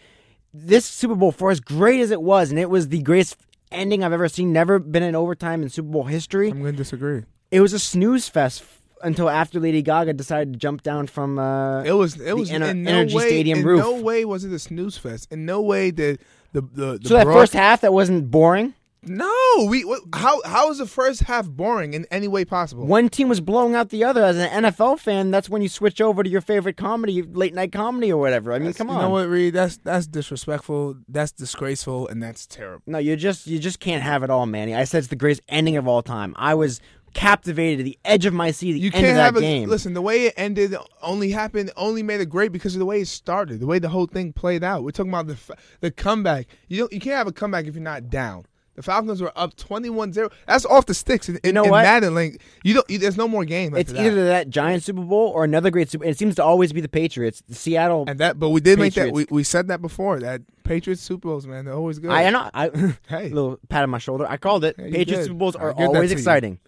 This 0.54 0.86
Super 0.86 1.14
Bowl, 1.14 1.32
for 1.32 1.52
as 1.52 1.60
great 1.60 2.00
as 2.00 2.10
it 2.10 2.22
was, 2.22 2.50
and 2.50 2.58
it 2.60 2.70
was 2.70 2.88
the 2.90 3.02
greatest 3.04 3.36
ending 3.72 4.04
I've 4.04 4.14
ever 4.14 4.28
seen. 4.30 4.54
Never 4.54 4.80
been 4.80 5.04
in 5.04 5.16
overtime 5.16 5.62
in 5.64 5.70
Super 5.70 5.90
Bowl 5.90 6.04
history 6.04 6.50
I'm 6.50 6.62
going 6.62 6.74
to 6.74 6.78
disagree. 6.78 7.24
it 7.52 7.62
was 7.62 7.74
a 7.74 7.80
snooze 7.80 8.28
fest 8.30 8.62
f- 8.62 8.82
until 9.04 9.30
after 9.30 9.60
Lady 9.60 9.82
Gaga 9.82 10.14
decided 10.14 10.54
to 10.54 10.60
jump 10.60 10.84
down 10.84 11.08
from. 11.08 11.38
Uh, 11.40 11.84
It 11.84 11.92
was 11.94 12.20
it 12.20 12.36
was 12.38 12.50
Ener- 12.50 12.70
in 12.72 12.84
no 12.84 12.92
NRG 13.06 13.14
way, 13.14 13.28
Stadium 13.28 13.60
in 13.60 13.66
roof. 13.66 13.80
no 13.80 14.02
way 14.02 14.26
was 14.26 14.44
it 14.46 14.52
a 14.54 14.60
snooze 14.60 14.98
fest. 14.98 15.28
In 15.32 15.46
no 15.46 15.62
way 15.62 15.92
did 15.92 16.20
the 16.54 16.62
the, 16.62 16.98
the 17.02 17.08
so 17.08 17.14
that 17.16 17.26
broad- 17.26 17.34
first 17.36 17.54
half 17.54 17.82
that 17.82 17.94
wasn't 17.94 18.32
boring. 18.32 18.74
No, 19.10 19.68
we 19.70 19.84
how 20.14 20.42
how 20.44 20.70
is 20.72 20.78
the 20.80 20.86
first 20.86 21.22
half 21.22 21.50
boring 21.50 21.94
in 21.94 22.06
any 22.12 22.28
way 22.28 22.46
possible? 22.46 22.86
One 22.86 23.10
team 23.10 23.30
was 23.30 23.42
blowing 23.42 23.76
out 23.76 23.90
the 23.90 24.04
other. 24.04 24.24
As 24.24 24.38
an 24.38 24.64
NFL 24.64 25.00
fan, 25.00 25.32
that's 25.32 25.50
when 25.50 25.62
you 25.62 25.70
switch 25.70 26.02
over 26.02 26.24
to 26.24 26.30
your 26.30 26.42
favorite 26.42 26.78
comedy, 26.78 27.22
late 27.22 27.54
night 27.54 27.72
comedy 27.72 28.12
or 28.12 28.20
whatever. 28.20 28.54
I 28.54 28.60
mean, 28.60 28.74
come 28.74 28.90
you 28.90 28.96
on. 28.96 29.02
know 29.02 29.10
what, 29.10 29.28
Reed? 29.30 29.54
That's 29.54 29.78
that's 29.78 30.08
disrespectful. 30.08 30.96
That's 31.08 31.32
disgraceful, 31.32 32.08
and 32.08 32.22
that's 32.22 32.46
terrible. 32.46 32.84
No, 32.86 32.98
you 32.98 33.16
just 33.16 33.48
you 33.48 33.60
just 33.60 33.80
can't 33.80 34.04
have 34.04 34.24
it 34.24 34.30
all, 34.30 34.46
Manny. 34.46 34.76
I 34.76 34.84
said 34.84 35.00
it's 35.00 35.08
the 35.08 35.16
greatest 35.16 35.42
ending 35.48 35.78
of 35.78 35.88
all 35.88 36.02
time. 36.02 36.34
I 36.38 36.54
was 36.56 36.82
captivated 37.14 37.80
to 37.80 37.84
the 37.84 37.98
edge 38.06 38.26
of 38.26 38.34
my 38.34 38.52
seat 38.52 38.76
You 38.76 38.92
end 38.94 39.06
can't 39.06 39.18
have 39.18 39.36
a 39.36 39.42
game. 39.42 39.68
listen. 39.70 39.94
The 39.94 40.02
way 40.02 40.26
it 40.26 40.34
ended 40.38 40.76
only 41.02 41.32
happened 41.32 41.72
only 41.76 42.04
made 42.04 42.22
it 42.22 42.30
great 42.30 42.52
because 42.52 42.76
of 42.76 42.80
the 42.80 42.86
way 42.86 43.02
it 43.02 43.08
started, 43.08 43.60
the 43.60 43.66
way 43.66 43.80
the 43.80 43.90
whole 43.90 44.06
thing 44.06 44.34
played 44.34 44.64
out. 44.64 44.84
We're 44.84 44.92
talking 44.92 45.12
about 45.12 45.28
the 45.28 45.38
the 45.80 45.90
comeback. 45.92 46.48
You 46.68 46.80
don't 46.80 46.94
you 46.94 47.00
can't 47.00 47.16
have 47.18 47.28
a 47.28 47.32
comeback 47.32 47.66
if 47.66 47.74
you're 47.76 47.84
not 47.84 48.10
down. 48.10 48.46
The 48.78 48.84
Falcons 48.84 49.22
were 49.22 49.32
up 49.36 49.56
21-0. 49.58 50.32
That's 50.46 50.64
off 50.66 50.86
the 50.86 50.94
sticks. 50.94 51.28
In, 51.28 51.40
You 51.44 51.52
know 51.52 51.64
in 51.66 51.72
what? 51.72 51.82
Madden 51.84 52.14
Link, 52.14 52.40
you 52.64 52.76
don't. 52.76 52.88
You, 52.90 53.00
there's 53.00 53.18
no 53.18 53.28
more 53.28 53.44
game. 53.44 53.76
it's 53.76 53.92
that. 53.92 54.06
either 54.06 54.28
that 54.28 54.50
giant 54.50 54.84
Super 54.84 55.02
Bowl 55.02 55.30
or 55.30 55.44
another 55.44 55.72
great 55.72 55.90
Super. 55.90 56.04
Bowl. 56.04 56.12
It 56.12 56.18
seems 56.20 56.36
to 56.36 56.44
always 56.44 56.72
be 56.72 56.80
the 56.82 56.88
Patriots, 56.88 57.42
the 57.50 57.56
Seattle. 57.56 58.06
and 58.08 58.20
that. 58.20 58.38
But 58.40 58.52
we 58.52 58.62
did 58.62 58.78
make 58.78 58.94
that. 58.94 59.12
We, 59.12 59.26
we 59.32 59.44
said 59.44 59.68
that 59.70 59.82
before. 59.82 60.20
That 60.20 60.42
Patriots 60.64 61.02
Super 61.02 61.30
Bowls, 61.30 61.48
man, 61.48 61.66
they're 61.66 61.74
always 61.74 61.98
good. 61.98 62.12
I 62.12 62.30
know. 62.30 62.50
I 62.54 62.70
Hey. 63.10 63.30
little 63.30 63.60
pat 63.68 63.82
on 63.82 63.90
my 63.90 63.98
shoulder. 63.98 64.28
I 64.30 64.38
called 64.38 64.64
it. 64.64 64.76
Yeah, 64.78 64.86
Patriots 64.86 65.10
did. 65.12 65.24
Super 65.24 65.34
Bowls 65.34 65.56
are 65.56 65.72
always 65.74 66.12
to 66.12 66.16
you. 66.16 66.20
exciting. 66.20 66.60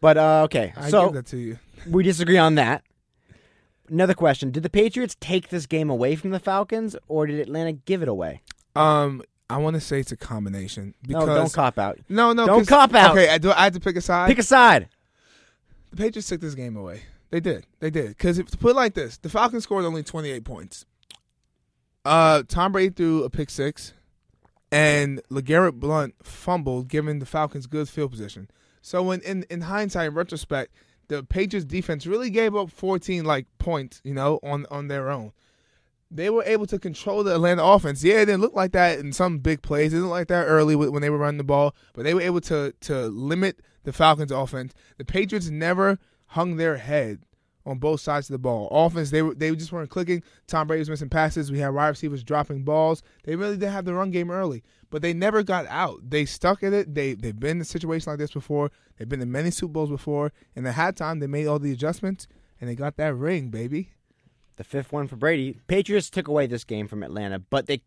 But 0.00 0.16
uh, 0.16 0.42
okay, 0.44 0.72
I 0.76 0.88
so 0.88 1.08
that 1.10 1.26
to 1.26 1.36
you. 1.36 1.58
we 1.90 2.04
disagree 2.04 2.38
on 2.38 2.54
that. 2.54 2.84
Another 3.88 4.14
question: 4.14 4.52
Did 4.52 4.62
the 4.62 4.70
Patriots 4.70 5.16
take 5.20 5.48
this 5.48 5.66
game 5.66 5.90
away 5.90 6.14
from 6.16 6.30
the 6.30 6.38
Falcons, 6.40 6.94
or 7.08 7.26
did 7.26 7.40
Atlanta 7.40 7.72
give 7.72 8.02
it 8.02 8.08
away? 8.08 8.42
Um, 8.74 9.22
I 9.48 9.58
want 9.58 9.74
to 9.74 9.80
say 9.80 10.00
it's 10.00 10.12
a 10.12 10.16
combination 10.16 10.94
because 11.02 11.26
no, 11.26 11.34
don't 11.34 11.52
cop 11.52 11.78
out. 11.78 11.98
no, 12.08 12.32
no, 12.32 12.46
don't 12.46 12.66
cop 12.66 12.94
out. 12.94 13.12
Okay, 13.12 13.28
I, 13.28 13.38
do 13.38 13.52
I 13.52 13.64
have 13.64 13.74
to 13.74 13.80
pick 13.80 13.96
a 13.96 14.00
side? 14.00 14.28
Pick 14.28 14.38
a 14.38 14.42
side. 14.42 14.88
the 15.90 15.96
Patriots 15.96 16.28
took 16.28 16.40
this 16.40 16.54
game 16.54 16.76
away. 16.76 17.02
They 17.30 17.40
did. 17.40 17.66
They 17.80 17.90
did. 17.90 18.08
Because 18.08 18.38
to 18.38 18.56
put 18.56 18.70
it 18.72 18.76
like 18.76 18.94
this, 18.94 19.18
the 19.18 19.28
Falcons 19.28 19.64
scored 19.64 19.84
only 19.84 20.02
28 20.02 20.44
points. 20.44 20.84
Uh, 22.04 22.42
Tom 22.46 22.72
Brady 22.72 22.90
threw 22.90 23.24
a 23.24 23.30
pick 23.30 23.50
six, 23.50 23.92
and 24.70 25.20
LeGarrette 25.30 25.74
Blunt 25.74 26.14
fumbled, 26.22 26.88
giving 26.88 27.18
the 27.18 27.26
Falcons 27.26 27.66
good 27.66 27.88
field 27.88 28.12
position. 28.12 28.48
So, 28.80 29.10
in, 29.10 29.20
in, 29.22 29.44
in 29.50 29.62
hindsight, 29.62 30.08
in 30.08 30.14
retrospect, 30.14 30.72
the 31.08 31.24
Patriots 31.24 31.64
defense 31.64 32.06
really 32.06 32.30
gave 32.30 32.54
up 32.54 32.70
14 32.70 33.24
like 33.24 33.46
points, 33.58 34.00
you 34.04 34.14
know, 34.14 34.38
on 34.42 34.66
on 34.70 34.88
their 34.88 35.10
own. 35.10 35.32
They 36.10 36.30
were 36.30 36.44
able 36.44 36.66
to 36.66 36.78
control 36.78 37.24
the 37.24 37.34
Atlanta 37.34 37.64
offense. 37.64 38.04
Yeah, 38.04 38.20
it 38.20 38.26
didn't 38.26 38.40
look 38.40 38.54
like 38.54 38.72
that 38.72 38.98
in 39.00 39.12
some 39.12 39.38
big 39.38 39.62
plays. 39.62 39.92
It 39.92 39.96
didn't 39.96 40.04
look 40.04 40.18
like 40.18 40.28
that 40.28 40.44
early 40.44 40.76
when 40.76 41.02
they 41.02 41.10
were 41.10 41.18
running 41.18 41.38
the 41.38 41.44
ball, 41.44 41.74
but 41.94 42.04
they 42.04 42.14
were 42.14 42.20
able 42.20 42.40
to 42.42 42.72
to 42.82 43.06
limit 43.08 43.60
the 43.84 43.92
Falcons' 43.92 44.30
offense. 44.30 44.72
The 44.98 45.04
Patriots 45.04 45.48
never 45.48 45.98
hung 46.26 46.56
their 46.56 46.76
head 46.76 47.20
on 47.66 47.78
both 47.78 48.00
sides 48.00 48.30
of 48.30 48.34
the 48.34 48.38
ball. 48.38 48.68
Offense, 48.70 49.10
they 49.10 49.22
were 49.22 49.34
they 49.34 49.54
just 49.56 49.72
weren't 49.72 49.90
clicking. 49.90 50.22
Tom 50.46 50.68
Brady 50.68 50.80
was 50.80 50.90
missing 50.90 51.08
passes. 51.08 51.50
We 51.50 51.58
had 51.58 51.70
wide 51.70 51.88
receivers 51.88 52.22
dropping 52.22 52.62
balls. 52.62 53.02
They 53.24 53.34
really 53.34 53.56
didn't 53.56 53.72
have 53.72 53.84
the 53.84 53.94
run 53.94 54.12
game 54.12 54.30
early, 54.30 54.62
but 54.90 55.02
they 55.02 55.12
never 55.12 55.42
got 55.42 55.66
out. 55.66 56.08
They 56.08 56.24
stuck 56.24 56.62
at 56.62 56.72
it. 56.72 56.94
They 56.94 57.14
they've 57.14 57.38
been 57.38 57.56
in 57.56 57.62
a 57.62 57.64
situation 57.64 58.12
like 58.12 58.18
this 58.18 58.32
before. 58.32 58.70
They've 58.96 59.08
been 59.08 59.20
in 59.20 59.32
many 59.32 59.50
Super 59.50 59.72
Bowls 59.72 59.90
before. 59.90 60.32
And 60.54 60.66
at 60.68 60.76
halftime, 60.76 61.20
they 61.20 61.26
made 61.26 61.48
all 61.48 61.58
the 61.58 61.72
adjustments 61.72 62.28
and 62.60 62.70
they 62.70 62.74
got 62.74 62.96
that 62.96 63.14
ring, 63.14 63.48
baby. 63.48 63.90
The 64.56 64.64
fifth 64.64 64.92
one 64.92 65.06
for 65.08 65.16
Brady. 65.16 65.58
Patriots 65.66 66.08
took 66.10 66.28
away 66.28 66.46
this 66.46 66.64
game 66.64 66.88
from 66.88 67.02
Atlanta, 67.02 67.38
but 67.38 67.66
they 67.66 67.82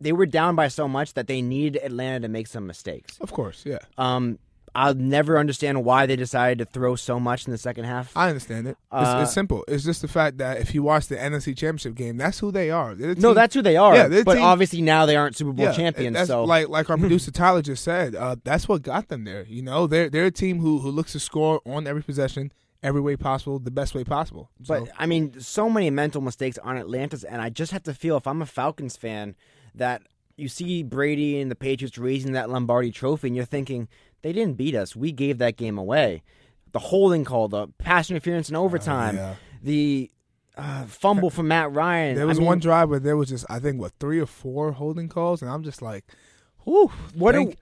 they 0.00 0.12
were 0.12 0.26
down 0.26 0.56
by 0.56 0.68
so 0.68 0.88
much 0.88 1.14
that 1.14 1.26
they 1.28 1.42
needed 1.42 1.80
Atlanta 1.82 2.20
to 2.20 2.28
make 2.28 2.46
some 2.48 2.66
mistakes. 2.66 3.18
Of 3.20 3.32
course, 3.32 3.64
yeah. 3.64 3.78
Um, 3.98 4.38
I'll 4.74 4.94
never 4.94 5.38
understand 5.38 5.84
why 5.84 6.06
they 6.06 6.16
decided 6.16 6.58
to 6.58 6.64
throw 6.64 6.96
so 6.96 7.20
much 7.20 7.46
in 7.46 7.50
the 7.52 7.58
second 7.58 7.84
half. 7.84 8.16
I 8.16 8.28
understand 8.28 8.66
it. 8.66 8.70
It's, 8.70 8.78
Uh, 8.90 9.20
it's 9.22 9.32
simple. 9.32 9.64
It's 9.68 9.84
just 9.84 10.00
the 10.00 10.08
fact 10.08 10.38
that 10.38 10.60
if 10.62 10.74
you 10.74 10.82
watch 10.82 11.08
the 11.08 11.16
NFC 11.16 11.54
Championship 11.56 11.94
game, 11.94 12.16
that's 12.16 12.38
who 12.38 12.50
they 12.50 12.70
are. 12.70 12.94
The 12.94 13.14
no, 13.16 13.34
that's 13.34 13.54
who 13.54 13.60
they 13.62 13.76
are. 13.76 13.94
Yeah, 13.94 14.22
but 14.24 14.34
team- 14.36 14.42
obviously 14.42 14.80
now 14.80 15.04
they 15.06 15.14
aren't 15.14 15.36
Super 15.36 15.52
Bowl 15.52 15.66
yeah, 15.66 15.72
champions. 15.72 16.14
That's 16.14 16.28
So 16.28 16.44
like 16.44 16.68
like 16.68 16.88
our 16.88 16.96
producer 17.04 17.30
Tyler 17.30 17.60
just 17.62 17.84
said, 17.84 18.14
uh, 18.14 18.36
that's 18.44 18.66
what 18.66 18.82
got 18.82 19.08
them 19.08 19.24
there. 19.24 19.44
You 19.46 19.62
know, 19.62 19.86
they're 19.86 20.08
they're 20.08 20.24
a 20.26 20.30
team 20.30 20.60
who 20.60 20.78
who 20.78 20.90
looks 20.90 21.12
to 21.12 21.20
score 21.20 21.60
on 21.66 21.86
every 21.86 22.02
possession, 22.02 22.50
every 22.82 23.00
way 23.00 23.16
possible, 23.16 23.58
the 23.58 23.70
best 23.70 23.94
way 23.94 24.04
possible. 24.04 24.50
But 24.66 24.88
I 24.98 25.06
mean, 25.06 25.40
so 25.40 25.68
many 25.70 25.90
mental 25.90 26.20
mistakes 26.20 26.58
on 26.58 26.76
Atlanta's, 26.76 27.24
and 27.24 27.40
I 27.42 27.48
just 27.50 27.72
have 27.72 27.82
to 27.84 27.94
feel 27.94 28.16
if 28.16 28.26
I'm 28.26 28.42
a 28.42 28.46
Falcons 28.46 28.96
fan 28.96 29.34
that 29.74 30.02
you 30.36 30.48
see 30.48 30.82
Brady 30.82 31.40
and 31.40 31.50
the 31.50 31.54
Patriots 31.54 31.98
raising 31.98 32.32
that 32.32 32.50
Lombardi 32.50 32.90
Trophy, 32.90 33.28
and 33.28 33.36
you're 33.36 33.44
thinking 33.44 33.88
they 34.22 34.32
didn't 34.32 34.54
beat 34.56 34.74
us. 34.74 34.96
We 34.96 35.12
gave 35.12 35.38
that 35.38 35.56
game 35.56 35.78
away. 35.78 36.22
The 36.72 36.78
holding 36.78 37.24
call, 37.24 37.48
the 37.48 37.68
pass 37.78 38.10
interference 38.10 38.48
in 38.48 38.56
overtime, 38.56 39.16
Oh, 39.16 39.20
yeah. 39.20 39.34
the 39.62 40.10
uh, 40.56 40.84
fumble 40.86 41.28
from 41.30 41.48
Matt 41.48 41.72
Ryan. 41.72 42.14
there 42.14 42.24
I 42.24 42.26
was 42.28 42.38
mean, 42.38 42.46
one 42.46 42.58
drive 42.60 42.88
where 42.90 42.98
there 43.00 43.16
was 43.16 43.28
just 43.28 43.44
I 43.50 43.58
think 43.58 43.80
what 43.80 43.92
three 44.00 44.18
or 44.20 44.26
four 44.26 44.72
holding 44.72 45.08
calls, 45.08 45.42
and 45.42 45.50
I'm 45.50 45.62
just 45.62 45.82
like, 45.82 46.04
whew. 46.64 46.90
What 47.14 47.34
thank, 47.34 47.50
do- 47.50 47.56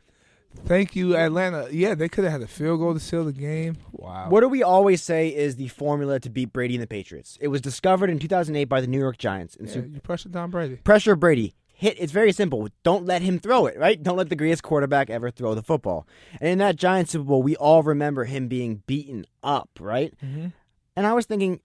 thank 0.66 0.94
you, 0.96 1.16
Atlanta. 1.16 1.68
Yeah, 1.70 1.94
they 1.94 2.08
could 2.08 2.24
have 2.24 2.32
had 2.32 2.42
a 2.42 2.46
field 2.46 2.80
goal 2.80 2.94
to 2.94 3.00
seal 3.00 3.24
the 3.24 3.32
game. 3.32 3.76
Wow. 3.92 4.28
What 4.28 4.40
do 4.40 4.48
we 4.48 4.62
always 4.62 5.02
say 5.02 5.28
is 5.28 5.56
the 5.56 5.68
formula 5.68 6.20
to 6.20 6.30
beat 6.30 6.52
Brady 6.52 6.74
and 6.74 6.82
the 6.82 6.86
Patriots? 6.86 7.38
It 7.40 7.48
was 7.48 7.60
discovered 7.60 8.10
in 8.10 8.18
2008 8.18 8.64
by 8.64 8.80
the 8.80 8.86
New 8.86 8.98
York 8.98 9.18
Giants. 9.18 9.56
And 9.56 9.68
Yeah, 9.68 9.74
so 9.74 9.80
you 9.80 10.00
pressure 10.00 10.28
Tom 10.28 10.50
Brady. 10.50 10.76
pressure 10.76 11.16
Brady. 11.16 11.54
Hit. 11.72 11.96
It's 11.98 12.12
very 12.12 12.32
simple. 12.32 12.68
Don't 12.82 13.06
let 13.06 13.22
him 13.22 13.38
throw 13.38 13.64
it. 13.64 13.78
Right. 13.78 14.02
Don't 14.02 14.16
let 14.18 14.28
the 14.28 14.36
greatest 14.36 14.62
quarterback 14.62 15.08
ever 15.08 15.30
throw 15.30 15.54
the 15.54 15.62
football. 15.62 16.06
And 16.38 16.50
in 16.50 16.58
that 16.58 16.76
Giants 16.76 17.12
Super 17.12 17.24
Bowl, 17.24 17.42
we 17.42 17.56
all 17.56 17.82
remember 17.82 18.24
him 18.24 18.48
being 18.48 18.82
beaten 18.86 19.24
up. 19.42 19.70
Right. 19.80 20.12
Mm-hmm. 20.22 20.48
And 20.96 21.06
I 21.06 21.14
was 21.14 21.24
thinking, 21.24 21.60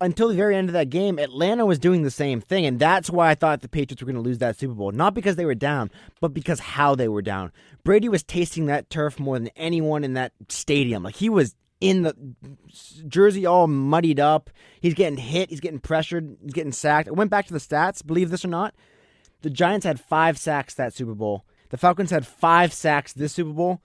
until 0.00 0.28
the 0.28 0.36
very 0.36 0.56
end 0.56 0.68
of 0.68 0.74
that 0.74 0.90
game, 0.90 1.18
Atlanta 1.18 1.66
was 1.66 1.78
doing 1.78 2.02
the 2.02 2.10
same 2.10 2.40
thing, 2.40 2.66
and 2.66 2.78
that's 2.78 3.10
why 3.10 3.30
I 3.30 3.34
thought 3.34 3.62
the 3.62 3.68
Patriots 3.68 4.00
were 4.00 4.06
going 4.06 4.22
to 4.22 4.22
lose 4.22 4.38
that 4.38 4.58
Super 4.58 4.74
Bowl. 4.74 4.92
Not 4.92 5.14
because 5.14 5.36
they 5.36 5.44
were 5.44 5.54
down, 5.54 5.90
but 6.20 6.32
because 6.32 6.60
how 6.60 6.94
they 6.94 7.08
were 7.08 7.22
down. 7.22 7.52
Brady 7.84 8.08
was 8.08 8.22
tasting 8.22 8.66
that 8.66 8.90
turf 8.90 9.18
more 9.18 9.38
than 9.38 9.48
anyone 9.56 10.04
in 10.04 10.14
that 10.14 10.32
stadium. 10.48 11.02
Like 11.02 11.16
he 11.16 11.28
was 11.28 11.56
in 11.80 12.02
the 12.02 12.14
jersey 13.06 13.46
all 13.46 13.66
muddied 13.66 14.20
up. 14.20 14.50
He's 14.80 14.94
getting 14.94 15.18
hit. 15.18 15.50
He's 15.50 15.60
getting 15.60 15.80
pressured. 15.80 16.36
He's 16.42 16.52
getting 16.52 16.72
sacked. 16.72 17.08
I 17.08 17.12
went 17.12 17.30
back 17.30 17.46
to 17.46 17.52
the 17.52 17.60
stats. 17.60 18.04
Believe 18.04 18.30
this 18.30 18.44
or 18.44 18.48
not, 18.48 18.74
the 19.42 19.50
Giants 19.50 19.86
had 19.86 20.00
five 20.00 20.38
sacks 20.38 20.74
that 20.74 20.94
Super 20.94 21.14
Bowl. 21.14 21.44
The 21.70 21.76
Falcons 21.76 22.10
had 22.10 22.26
five 22.26 22.72
sacks 22.72 23.12
this 23.12 23.32
Super 23.32 23.52
Bowl 23.52 23.82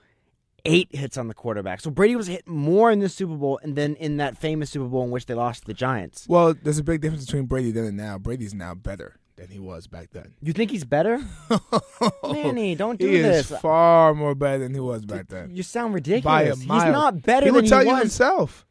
eight 0.66 0.94
hits 0.96 1.18
on 1.18 1.28
the 1.28 1.34
quarterback. 1.34 1.82
So 1.82 1.90
Brady 1.92 2.16
was 2.16 2.28
hit 2.28 2.48
more 2.48 2.92
in 2.92 3.00
this 3.00 3.14
Super 3.14 3.36
Bowl 3.36 3.60
and 3.64 3.76
then 3.76 3.96
in 3.96 4.18
that 4.18 4.38
famous 4.38 4.70
Super 4.70 4.86
Bowl 4.88 5.04
in 5.04 5.12
which 5.12 5.26
they 5.26 5.34
lost 5.34 5.62
to 5.62 5.68
the 5.68 5.74
Giants. 5.74 6.26
Well, 6.30 6.54
there's 6.54 6.78
a 6.80 6.84
big 6.84 7.02
difference 7.02 7.26
between 7.26 7.46
Brady 7.46 7.72
then 7.72 7.86
and 7.86 7.98
now. 7.98 8.18
Brady's 8.18 8.54
now 8.54 8.74
better 8.74 9.18
than 9.36 9.50
he 9.50 9.60
was 9.60 9.88
back 9.88 10.10
then. 10.12 10.34
You 10.42 10.54
think 10.54 10.72
he's 10.72 10.86
better? 10.86 11.20
Manny, 12.24 12.76
don't 12.76 13.00
do 13.00 13.08
he 13.08 13.18
this. 13.22 13.52
is 13.52 13.58
far 13.60 14.14
more 14.14 14.36
better 14.36 14.60
than 14.60 14.74
he 14.74 14.80
was 14.80 15.06
back 15.06 15.28
then. 15.28 15.56
You 15.56 15.64
sound 15.64 15.94
ridiculous. 15.94 16.24
By 16.24 16.44
a 16.44 16.56
mile. 16.68 16.86
He's 16.86 16.92
not 16.94 17.22
better 17.24 17.46
he 17.46 17.52
than 17.52 17.56
would 17.56 17.68
tell 17.68 17.84
you 17.84 17.96
himself. 17.98 18.66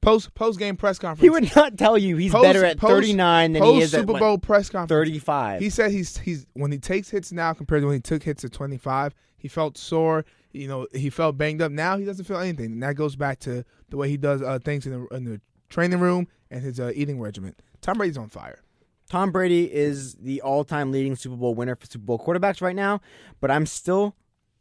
Post 0.00 0.34
post 0.34 0.58
game 0.58 0.76
press 0.76 0.98
conference. 0.98 1.22
He 1.22 1.30
would 1.30 1.54
not 1.54 1.78
tell 1.78 1.96
you 1.96 2.16
he's 2.16 2.32
Post- 2.32 2.42
better 2.42 2.64
at 2.64 2.76
post- 2.76 2.90
39 2.92 3.52
than 3.52 3.62
he 3.62 3.80
is 3.80 3.94
at 3.94 4.00
Super 4.00 4.14
what, 4.14 4.18
Bowl 4.20 4.38
press 4.38 4.68
conference. 4.68 4.88
35. 4.90 5.60
He 5.62 5.70
said 5.70 5.92
he's 5.92 6.18
he's 6.18 6.44
when 6.54 6.72
he 6.72 6.78
takes 6.78 7.08
hits 7.08 7.30
now 7.30 7.52
compared 7.52 7.82
to 7.82 7.86
when 7.86 7.94
he 7.96 8.00
took 8.00 8.24
hits 8.24 8.44
at 8.44 8.52
25, 8.52 9.14
he 9.38 9.46
felt 9.46 9.78
sore. 9.78 10.24
You 10.52 10.68
know, 10.68 10.86
he 10.92 11.10
felt 11.10 11.38
banged 11.38 11.62
up. 11.62 11.72
Now 11.72 11.96
he 11.96 12.04
doesn't 12.04 12.24
feel 12.24 12.38
anything, 12.38 12.66
and 12.66 12.82
that 12.82 12.94
goes 12.94 13.16
back 13.16 13.38
to 13.40 13.64
the 13.88 13.96
way 13.96 14.08
he 14.08 14.16
does 14.16 14.42
uh, 14.42 14.58
things 14.58 14.86
in 14.86 14.92
the, 14.92 15.16
in 15.16 15.24
the 15.24 15.40
training 15.68 16.00
room 16.00 16.28
and 16.50 16.62
his 16.62 16.78
uh, 16.78 16.92
eating 16.94 17.20
regimen. 17.20 17.54
Tom 17.80 17.98
Brady's 17.98 18.18
on 18.18 18.28
fire. 18.28 18.60
Tom 19.08 19.30
Brady 19.30 19.72
is 19.72 20.14
the 20.14 20.40
all-time 20.40 20.90
leading 20.90 21.16
Super 21.16 21.36
Bowl 21.36 21.54
winner 21.54 21.76
for 21.76 21.86
Super 21.86 22.04
Bowl 22.04 22.18
quarterbacks 22.18 22.62
right 22.62 22.76
now, 22.76 23.00
but 23.40 23.50
I'm 23.50 23.66
still 23.66 24.16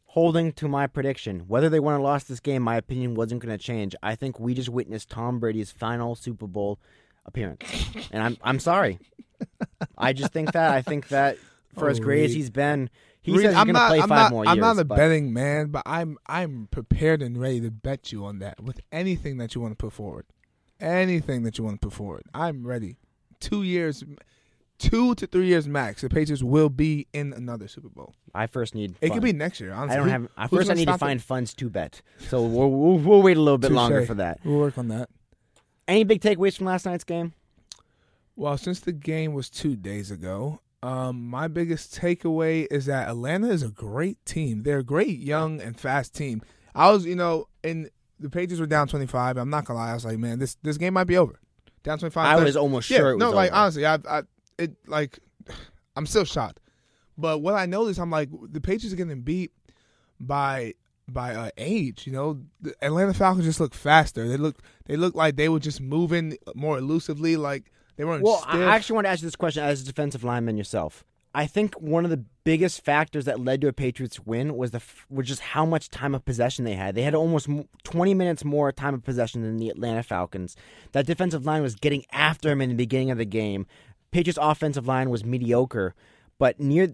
holding 0.08 0.52
to 0.54 0.68
my 0.68 0.88
prediction. 0.88 1.42
Whether 1.48 1.70
they 1.70 1.80
won 1.80 1.94
or 1.94 2.00
lost 2.00 2.28
this 2.28 2.42
game, 2.42 2.62
my 2.62 2.76
opinion 2.76 3.16
wasn't 3.16 3.42
going 3.42 3.58
to 3.58 3.64
change. 3.64 3.96
I 4.04 4.16
think 4.16 4.40
we 4.40 4.54
just 4.54 4.68
witnessed 4.70 5.10
Tom 5.10 5.40
Brady's 5.40 5.72
final 5.72 6.16
Super 6.16 6.48
Bowl 6.48 6.80
appearance, 7.26 7.64
and 8.12 8.22
I'm 8.22 8.38
I'm 8.42 8.60
sorry. 8.60 9.00
I 9.98 10.14
just 10.14 10.34
think 10.34 10.52
that 10.52 10.72
I 10.72 10.82
think 10.82 11.08
that 11.10 11.38
for 11.78 11.90
as 11.90 12.00
Oh, 12.02 12.04
great 12.04 12.26
as 12.26 12.34
he's 12.34 12.50
been, 12.50 12.90
he 13.22 13.32
Reed, 13.32 13.42
says 13.42 13.52
he's 13.52 13.60
I'm 13.60 13.68
going 13.68 13.76
to 13.76 13.80
not, 13.82 13.88
play 13.90 14.00
I'm 14.02 14.10
five 14.10 14.18
not, 14.18 14.32
more 14.32 14.46
I'm 14.48 14.56
years. 14.58 14.62
not 14.62 14.80
a 14.80 14.86
but 14.86 14.98
betting 14.98 15.32
man, 15.32 15.68
but 15.68 15.84
I'm 15.86 16.18
I'm 16.28 16.68
prepared 16.72 17.22
and 17.22 17.40
ready 17.40 17.62
to 17.62 17.72
bet 17.72 18.12
you 18.12 18.26
on 18.26 18.40
that 18.40 18.62
with 18.62 18.80
anything 18.92 19.38
that 19.38 19.54
you 19.56 19.62
want 19.62 19.74
to 19.74 19.76
put 19.76 19.94
forward. 19.94 20.26
Anything 20.80 21.44
that 21.44 21.58
you 21.60 21.64
want 21.64 21.80
to 21.80 21.88
put 21.88 21.94
forward, 21.96 22.24
I'm 22.34 22.66
ready. 22.66 22.98
Two 23.40 23.62
years, 23.62 24.04
two 24.80 25.14
to 25.16 25.28
three 25.28 25.46
years 25.46 25.68
max. 25.68 26.02
The 26.02 26.10
Patriots 26.10 26.42
will 26.42 26.70
be 26.70 27.08
in 27.14 27.34
another 27.34 27.68
Super 27.68 27.90
Bowl. 27.90 28.16
I 28.34 28.48
first 28.48 28.74
need. 28.74 28.96
It 29.00 29.10
fun. 29.10 29.18
could 29.18 29.24
be 29.24 29.34
next 29.34 29.60
year. 29.60 29.74
Honestly, 29.74 29.94
I 29.94 30.00
don't 30.00 30.10
have. 30.10 30.28
I 30.36 30.48
first, 30.48 30.72
I 30.72 30.74
need 30.74 30.86
to 30.86 30.94
stop 30.94 30.96
it? 30.96 31.00
find 31.00 31.22
funds 31.22 31.54
to 31.54 31.70
bet. 31.70 32.02
So 32.30 32.42
we'll, 32.42 32.72
we'll, 32.72 32.98
we'll 32.98 33.22
wait 33.22 33.38
a 33.38 33.42
little 33.42 33.60
bit 33.60 33.68
Touche. 33.68 33.76
longer 33.76 34.06
for 34.08 34.16
that. 34.16 34.40
We'll 34.44 34.58
work 34.58 34.80
on 34.80 34.88
that. 34.88 35.10
Any 35.88 36.04
big 36.04 36.22
takeaways 36.22 36.58
from 36.58 36.66
last 36.66 36.86
night's 36.88 37.04
game? 37.04 37.34
Well, 38.36 38.58
since 38.58 38.80
the 38.80 38.92
game 38.94 39.34
was 39.34 39.50
two 39.50 39.76
days 39.76 40.10
ago, 40.10 40.62
um, 40.84 41.28
my 41.28 41.48
biggest 41.48 41.96
takeaway 42.00 42.68
is 42.72 42.88
that 42.88 43.08
Atlanta 43.08 43.50
is 43.50 43.64
a 43.64 43.70
great 43.70 44.24
team. 44.26 44.64
They're 44.64 44.80
a 44.80 44.84
great 44.84 45.20
young 45.20 45.62
and 45.62 45.80
fast 45.80 46.16
team. 46.16 46.42
I 46.74 46.92
was, 46.92 47.06
you 47.06 47.16
know, 47.16 47.48
in 47.64 47.90
the 48.20 48.30
Patriots 48.30 48.60
were 48.60 48.68
down 48.68 48.88
twenty 48.88 49.08
five. 49.08 49.38
I'm 49.38 49.50
not 49.50 49.66
gonna 49.66 49.80
lie. 49.80 49.92
I 49.92 49.94
was 49.94 50.06
like, 50.06 50.18
man, 50.18 50.40
this 50.40 50.56
this 50.64 50.78
game 50.78 50.94
might 50.94 51.06
be 51.06 51.18
over. 51.18 51.40
Down 51.84 52.00
twenty 52.00 52.14
five. 52.14 52.40
I 52.40 52.44
was 52.44 52.56
almost 52.56 52.90
yeah, 52.90 52.98
sure 52.98 53.12
it 53.12 53.16
was 53.16 53.20
no, 53.20 53.32
like 53.32 53.52
over. 53.52 53.60
honestly, 53.60 53.86
I, 53.86 54.00
I, 54.10 54.24
it 54.58 54.76
like, 54.88 55.20
I'm 55.96 56.06
still 56.06 56.26
shocked. 56.26 56.60
But 57.18 57.40
what 57.40 57.54
I 57.54 57.66
noticed, 57.66 58.00
I'm 58.00 58.10
like, 58.10 58.30
the 58.50 58.62
Patriots 58.62 58.94
are 58.94 58.98
getting 58.98 59.22
beat 59.22 59.52
by 60.20 60.74
by 61.08 61.36
uh, 61.36 61.50
age. 61.58 62.08
You 62.08 62.14
know, 62.14 62.42
the 62.62 62.74
Atlanta 62.82 63.14
Falcons 63.14 63.46
just 63.46 63.60
look 63.60 63.74
faster. 63.74 64.28
They 64.28 64.38
look 64.38 64.58
they 64.86 64.98
look 64.98 65.14
like 65.14 65.36
they 65.36 65.50
were 65.50 65.60
just 65.60 65.82
moving 65.82 66.38
more 66.56 66.78
elusively. 66.78 67.38
Like 67.38 67.71
they 67.96 68.06
weren't. 68.06 68.24
Well, 68.24 68.42
stiff. 68.42 68.56
I 68.56 68.76
actually 68.76 68.96
want 68.96 69.06
to 69.06 69.10
ask 69.10 69.22
you 69.22 69.28
this 69.28 69.36
question 69.36 69.64
as 69.64 69.82
a 69.82 69.86
defensive 69.86 70.24
lineman 70.24 70.58
yourself. 70.58 71.04
I 71.34 71.48
think 71.48 71.76
one 71.76 72.04
of 72.04 72.12
the 72.12 72.24
biggest 72.44 72.84
factors 72.84 73.26
that 73.26 73.40
led 73.40 73.62
to 73.62 73.68
a 73.68 73.74
Patriots 73.74 74.20
win 74.20 74.58
was 74.58 74.72
the 74.72 74.82
was 75.10 75.28
just 75.28 75.42
how 75.42 75.66
much 75.66 75.90
time 75.90 76.14
of 76.14 76.26
possession 76.26 76.66
they 76.66 76.74
had. 76.74 76.94
They 76.94 77.04
had 77.04 77.16
almost 77.16 77.48
20 77.84 78.14
minutes 78.14 78.44
more 78.44 78.72
time 78.72 78.94
of 78.94 79.04
possession 79.04 79.42
than 79.42 79.58
the 79.58 79.70
Atlanta 79.70 80.04
Falcons. 80.04 80.58
That 80.92 81.06
defensive 81.06 81.46
line 81.46 81.62
was 81.62 81.76
getting 81.76 82.06
after 82.12 82.52
him 82.52 82.62
in 82.62 82.70
the 82.70 82.76
beginning 82.76 83.12
of 83.12 83.18
the 83.18 83.26
game. 83.26 83.66
Patriots 84.12 84.40
offensive 84.42 84.88
line 84.88 85.10
was 85.10 85.24
mediocre, 85.24 85.96
but 86.38 86.60
near 86.60 86.94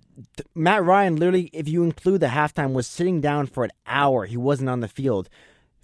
Matt 0.54 0.84
Ryan 0.84 1.16
literally 1.16 1.50
if 1.52 1.68
you 1.68 1.84
include 1.84 2.22
the 2.22 2.28
halftime 2.28 2.74
was 2.74 2.86
sitting 2.86 3.22
down 3.22 3.48
for 3.48 3.64
an 3.64 3.72
hour. 3.88 4.26
He 4.26 4.38
wasn't 4.38 4.70
on 4.70 4.82
the 4.82 4.88
field. 4.88 5.30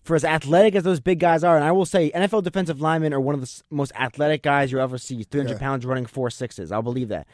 For 0.04 0.16
as 0.16 0.26
athletic 0.26 0.76
as 0.76 0.84
those 0.84 1.00
big 1.00 1.20
guys 1.20 1.44
are, 1.46 1.56
and 1.56 1.64
I 1.64 1.72
will 1.72 1.86
say 1.86 2.12
NFL 2.12 2.44
defensive 2.44 2.82
linemen 2.82 3.14
are 3.14 3.22
one 3.22 3.36
of 3.36 3.42
the 3.42 3.62
most 3.72 3.94
athletic 3.96 4.44
guys 4.44 4.72
you'll 4.72 4.82
ever 4.82 4.98
see. 4.98 5.24
300 5.24 5.54
Yeah. 5.54 5.58
pounds 5.60 5.86
running 5.86 6.06
four 6.06 6.30
sixes. 6.30 6.72
I'll 6.74 6.82
believe 6.82 7.08
that. 7.08 7.26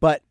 But 0.00 0.22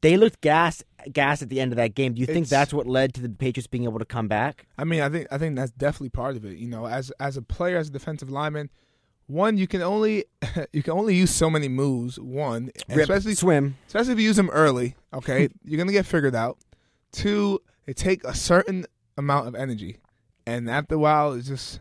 they 0.00 0.16
looked 0.16 0.40
gas 0.40 0.82
gas 1.12 1.42
at 1.42 1.48
the 1.48 1.60
end 1.60 1.72
of 1.72 1.76
that 1.76 1.94
game. 1.96 2.12
Do 2.14 2.20
you 2.20 2.26
think 2.26 2.48
that's 2.48 2.72
what 2.72 2.86
led 2.86 3.14
to 3.14 3.20
the 3.20 3.28
Patriots 3.28 3.66
being 3.66 3.82
able 3.84 3.98
to 3.98 4.04
come 4.04 4.28
back? 4.28 4.66
I 4.78 4.84
mean, 4.84 5.00
I 5.00 5.08
think 5.08 5.26
I 5.32 5.38
think 5.38 5.56
that's 5.56 5.72
definitely 5.72 6.10
part 6.10 6.36
of 6.36 6.44
it. 6.44 6.56
You 6.58 6.68
know, 6.68 6.86
as 6.86 7.10
as 7.18 7.36
a 7.36 7.42
player, 7.42 7.78
as 7.78 7.88
a 7.88 7.90
defensive 7.92 8.30
lineman, 8.30 8.70
one 9.26 9.58
you 9.58 9.66
can 9.66 9.82
only 9.82 10.24
you 10.72 10.84
can 10.84 10.92
only 10.92 11.16
use 11.16 11.32
so 11.34 11.50
many 11.50 11.66
moves. 11.66 12.20
One, 12.20 12.70
Rip, 12.88 13.00
especially 13.10 13.34
swim. 13.34 13.76
especially 13.88 14.12
if 14.12 14.18
you 14.20 14.24
use 14.26 14.36
them 14.36 14.50
early. 14.50 14.94
Okay, 15.12 15.48
you're 15.64 15.78
gonna 15.78 15.90
get 15.90 16.06
figured 16.06 16.36
out. 16.36 16.58
Two, 17.10 17.60
they 17.86 17.92
take 17.92 18.22
a 18.22 18.34
certain 18.34 18.86
amount 19.16 19.48
of 19.48 19.56
energy, 19.56 19.96
and 20.48 20.70
after 20.70 20.94
a 20.94 20.98
while, 20.98 21.32
it's 21.34 21.48
just 21.48 21.80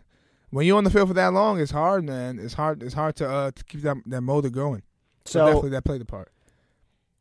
when 0.50 0.66
you're 0.66 0.78
on 0.78 0.84
the 0.84 0.90
field 0.90 1.08
for 1.10 1.14
that 1.14 1.34
long, 1.34 1.60
it's 1.60 1.72
hard, 1.72 2.04
man. 2.06 2.40
It's 2.40 2.54
hard. 2.54 2.82
It's 2.84 2.94
hard 2.94 3.16
to 3.18 3.30
uh 3.30 3.52
to 3.52 3.64
keep 3.64 3.82
that 3.82 3.98
that 4.06 4.22
motor 4.22 4.50
going. 4.50 4.84
So, 5.26 5.32
So 5.40 5.46
definitely 5.46 5.70
that 5.72 5.84
played 5.84 6.02
a 6.02 6.06
part. 6.06 6.32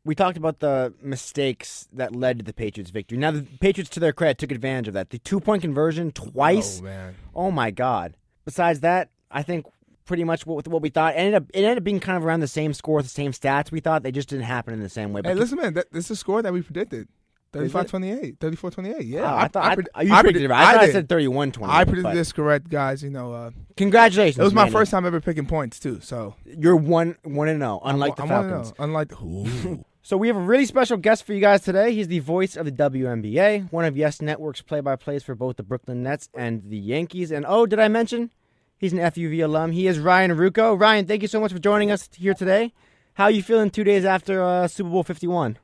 we 0.05 0.15
talked 0.15 0.37
about 0.37 0.59
the 0.59 0.93
mistakes 1.01 1.87
that 1.91 2.15
led 2.15 2.37
to 2.39 2.45
the 2.45 2.53
Patriots' 2.53 2.89
victory. 2.91 3.17
Now 3.17 3.31
the 3.31 3.41
Patriots, 3.59 3.89
to 3.91 3.99
their 3.99 4.13
credit, 4.13 4.37
took 4.37 4.51
advantage 4.51 4.87
of 4.87 4.93
that. 4.93 5.09
The 5.09 5.19
two 5.19 5.39
point 5.41 5.61
conversion 5.61 6.11
twice. 6.11 6.79
Oh 6.79 6.83
man. 6.83 7.15
Oh 7.35 7.51
my 7.51 7.71
God! 7.71 8.15
Besides 8.45 8.79
that, 8.81 9.09
I 9.29 9.43
think 9.43 9.65
pretty 10.05 10.23
much 10.23 10.45
what 10.45 10.65
what 10.69 10.81
we 10.81 10.89
thought 10.89 11.13
ended 11.17 11.33
up 11.35 11.43
it 11.53 11.63
ended 11.63 11.79
up 11.79 11.83
being 11.83 11.99
kind 11.99 12.17
of 12.17 12.23
around 12.25 12.39
the 12.39 12.47
same 12.47 12.73
score, 12.73 13.01
the 13.01 13.09
same 13.09 13.33
stats. 13.33 13.71
We 13.71 13.81
thought 13.81 14.03
they 14.03 14.11
just 14.13 14.29
didn't 14.29 14.45
happen 14.45 14.73
in 14.73 14.79
the 14.81 14.87
same 14.89 15.11
way. 15.11 15.19
Hey, 15.23 15.31
But 15.31 15.37
listen, 15.37 15.57
man. 15.57 15.73
That, 15.73 15.91
this 15.91 16.05
is 16.05 16.11
a 16.11 16.15
score 16.15 16.41
that 16.41 16.53
we 16.53 16.61
predicted. 16.61 17.09
Is 17.53 17.71
35-28. 17.73 18.37
34-28. 18.37 18.95
Yeah. 19.01 19.21
Oh, 19.33 19.37
I, 19.37 19.47
thought 19.47 19.63
I, 19.65 19.75
pred- 19.75 19.87
I, 19.95 20.01
you 20.03 20.13
I 20.13 20.21
predicted 20.21 20.49
right. 20.49 20.67
I, 20.67 20.71
thought 20.73 20.83
I 20.83 20.91
said 20.91 21.07
31-20. 21.09 21.67
I 21.67 21.85
predicted 21.85 22.15
this 22.15 22.31
correct, 22.31 22.69
guys. 22.69 23.03
You 23.03 23.09
know, 23.09 23.33
uh, 23.33 23.51
Congratulations! 23.77 24.39
it 24.39 24.43
was 24.43 24.53
my 24.53 24.63
Manny. 24.63 24.71
first 24.73 24.91
time 24.91 25.05
ever 25.05 25.21
picking 25.21 25.45
points 25.45 25.79
too. 25.79 25.99
So 26.01 26.35
You're 26.45 26.75
one 26.75 27.17
one 27.23 27.47
and 27.47 27.59
zero, 27.61 27.81
unlike 27.83 28.15
the 28.15 28.23
I 28.23 28.25
wanna 28.25 28.49
Falcons. 28.49 28.73
Unlike 28.79 29.21
Ooh. 29.21 29.85
So 30.01 30.15
we 30.15 30.27
have 30.29 30.37
a 30.37 30.41
really 30.41 30.65
special 30.65 30.95
guest 30.97 31.25
for 31.25 31.33
you 31.33 31.41
guys 31.41 31.61
today. 31.61 31.93
He's 31.93 32.07
the 32.07 32.19
voice 32.19 32.55
of 32.55 32.65
the 32.65 32.71
WNBA, 32.71 33.71
one 33.73 33.83
of 33.83 33.97
Yes 33.97 34.21
Network's 34.21 34.61
play-by-plays 34.61 35.21
for 35.23 35.35
both 35.35 35.57
the 35.57 35.63
Brooklyn 35.63 36.01
Nets 36.01 36.29
and 36.33 36.63
the 36.69 36.77
Yankees. 36.77 37.29
And 37.29 37.45
oh, 37.45 37.65
did 37.65 37.77
I 37.79 37.89
mention 37.89 38.31
he's 38.77 38.93
an 38.93 38.99
FUV 38.99 39.43
alum? 39.43 39.73
He 39.73 39.85
is 39.85 39.99
Ryan 39.99 40.31
Ruocco. 40.31 40.79
Ryan, 40.79 41.05
thank 41.07 41.23
you 41.23 41.27
so 41.27 41.41
much 41.41 41.51
for 41.51 41.59
joining 41.59 41.91
us 41.91 42.07
here 42.15 42.33
today. 42.33 42.73
How 43.15 43.25
are 43.25 43.31
you 43.31 43.43
feeling 43.43 43.69
two 43.69 43.83
days 43.83 44.05
after 44.05 44.41
uh, 44.41 44.69
Super 44.69 44.89
Bowl 44.91 45.03
Fifty 45.03 45.27
One? 45.27 45.57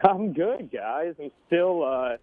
I'm 0.00 0.32
good, 0.32 0.70
guys. 0.72 1.14
I'm 1.20 1.30
still 1.46 1.84
uh, 1.84 2.16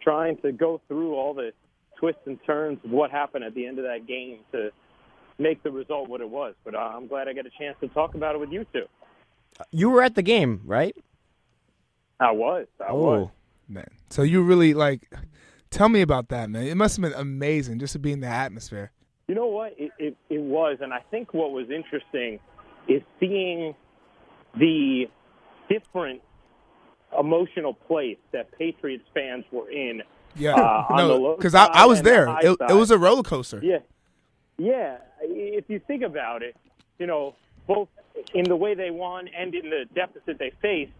trying 0.00 0.38
to 0.38 0.52
go 0.52 0.80
through 0.88 1.14
all 1.14 1.34
the 1.34 1.52
twists 1.98 2.22
and 2.26 2.38
turns 2.44 2.78
of 2.84 2.90
what 2.90 3.10
happened 3.10 3.44
at 3.44 3.54
the 3.54 3.66
end 3.66 3.78
of 3.78 3.84
that 3.84 4.06
game 4.06 4.38
to 4.52 4.70
make 5.38 5.62
the 5.62 5.70
result 5.70 6.08
what 6.08 6.20
it 6.20 6.28
was. 6.28 6.54
But 6.64 6.74
uh, 6.74 6.78
I'm 6.78 7.06
glad 7.06 7.28
I 7.28 7.32
got 7.32 7.46
a 7.46 7.50
chance 7.58 7.76
to 7.80 7.88
talk 7.88 8.14
about 8.14 8.34
it 8.34 8.38
with 8.38 8.50
you 8.50 8.66
two. 8.72 8.84
You 9.70 9.90
were 9.90 10.02
at 10.02 10.14
the 10.14 10.22
game, 10.22 10.62
right? 10.64 10.96
I 12.18 12.32
was. 12.32 12.66
I 12.80 12.90
Oh. 12.90 12.96
was. 12.96 13.28
man. 13.68 13.88
So 14.10 14.22
you 14.22 14.42
really 14.42 14.74
like 14.74 15.08
tell 15.70 15.88
me 15.88 16.00
about 16.00 16.28
that, 16.30 16.50
man. 16.50 16.66
It 16.66 16.76
must 16.76 16.96
have 16.96 17.02
been 17.02 17.18
amazing 17.18 17.78
just 17.78 17.92
to 17.94 17.98
be 17.98 18.12
in 18.12 18.20
the 18.20 18.26
atmosphere. 18.26 18.90
You 19.28 19.34
know 19.36 19.46
what? 19.46 19.74
It, 19.78 19.92
it, 19.98 20.16
it 20.28 20.40
was. 20.40 20.78
And 20.80 20.92
I 20.92 21.00
think 21.10 21.32
what 21.32 21.52
was 21.52 21.66
interesting 21.70 22.38
is 22.88 23.00
seeing 23.20 23.74
the 24.58 25.04
different 25.70 26.20
emotional 27.18 27.74
place 27.74 28.18
that 28.32 28.50
Patriots 28.58 29.04
fans 29.14 29.44
were 29.50 29.70
in. 29.70 30.02
Yeah. 30.34 30.54
Uh, 30.54 30.86
no, 30.96 31.36
because 31.36 31.54
I, 31.54 31.66
I 31.66 31.86
was 31.86 31.98
and 31.98 32.06
the 32.06 32.10
there. 32.10 32.38
It, 32.40 32.58
it 32.70 32.74
was 32.74 32.90
a 32.90 32.98
roller 32.98 33.22
coaster. 33.22 33.60
Yeah. 33.62 33.78
Yeah. 34.58 34.98
If 35.20 35.68
you 35.68 35.80
think 35.86 36.02
about 36.02 36.42
it, 36.42 36.56
you 36.98 37.06
know, 37.06 37.34
both 37.66 37.88
in 38.34 38.44
the 38.44 38.56
way 38.56 38.74
they 38.74 38.90
won 38.90 39.28
and 39.36 39.54
in 39.54 39.70
the 39.70 39.84
deficit 39.94 40.38
they 40.38 40.52
faced, 40.62 40.92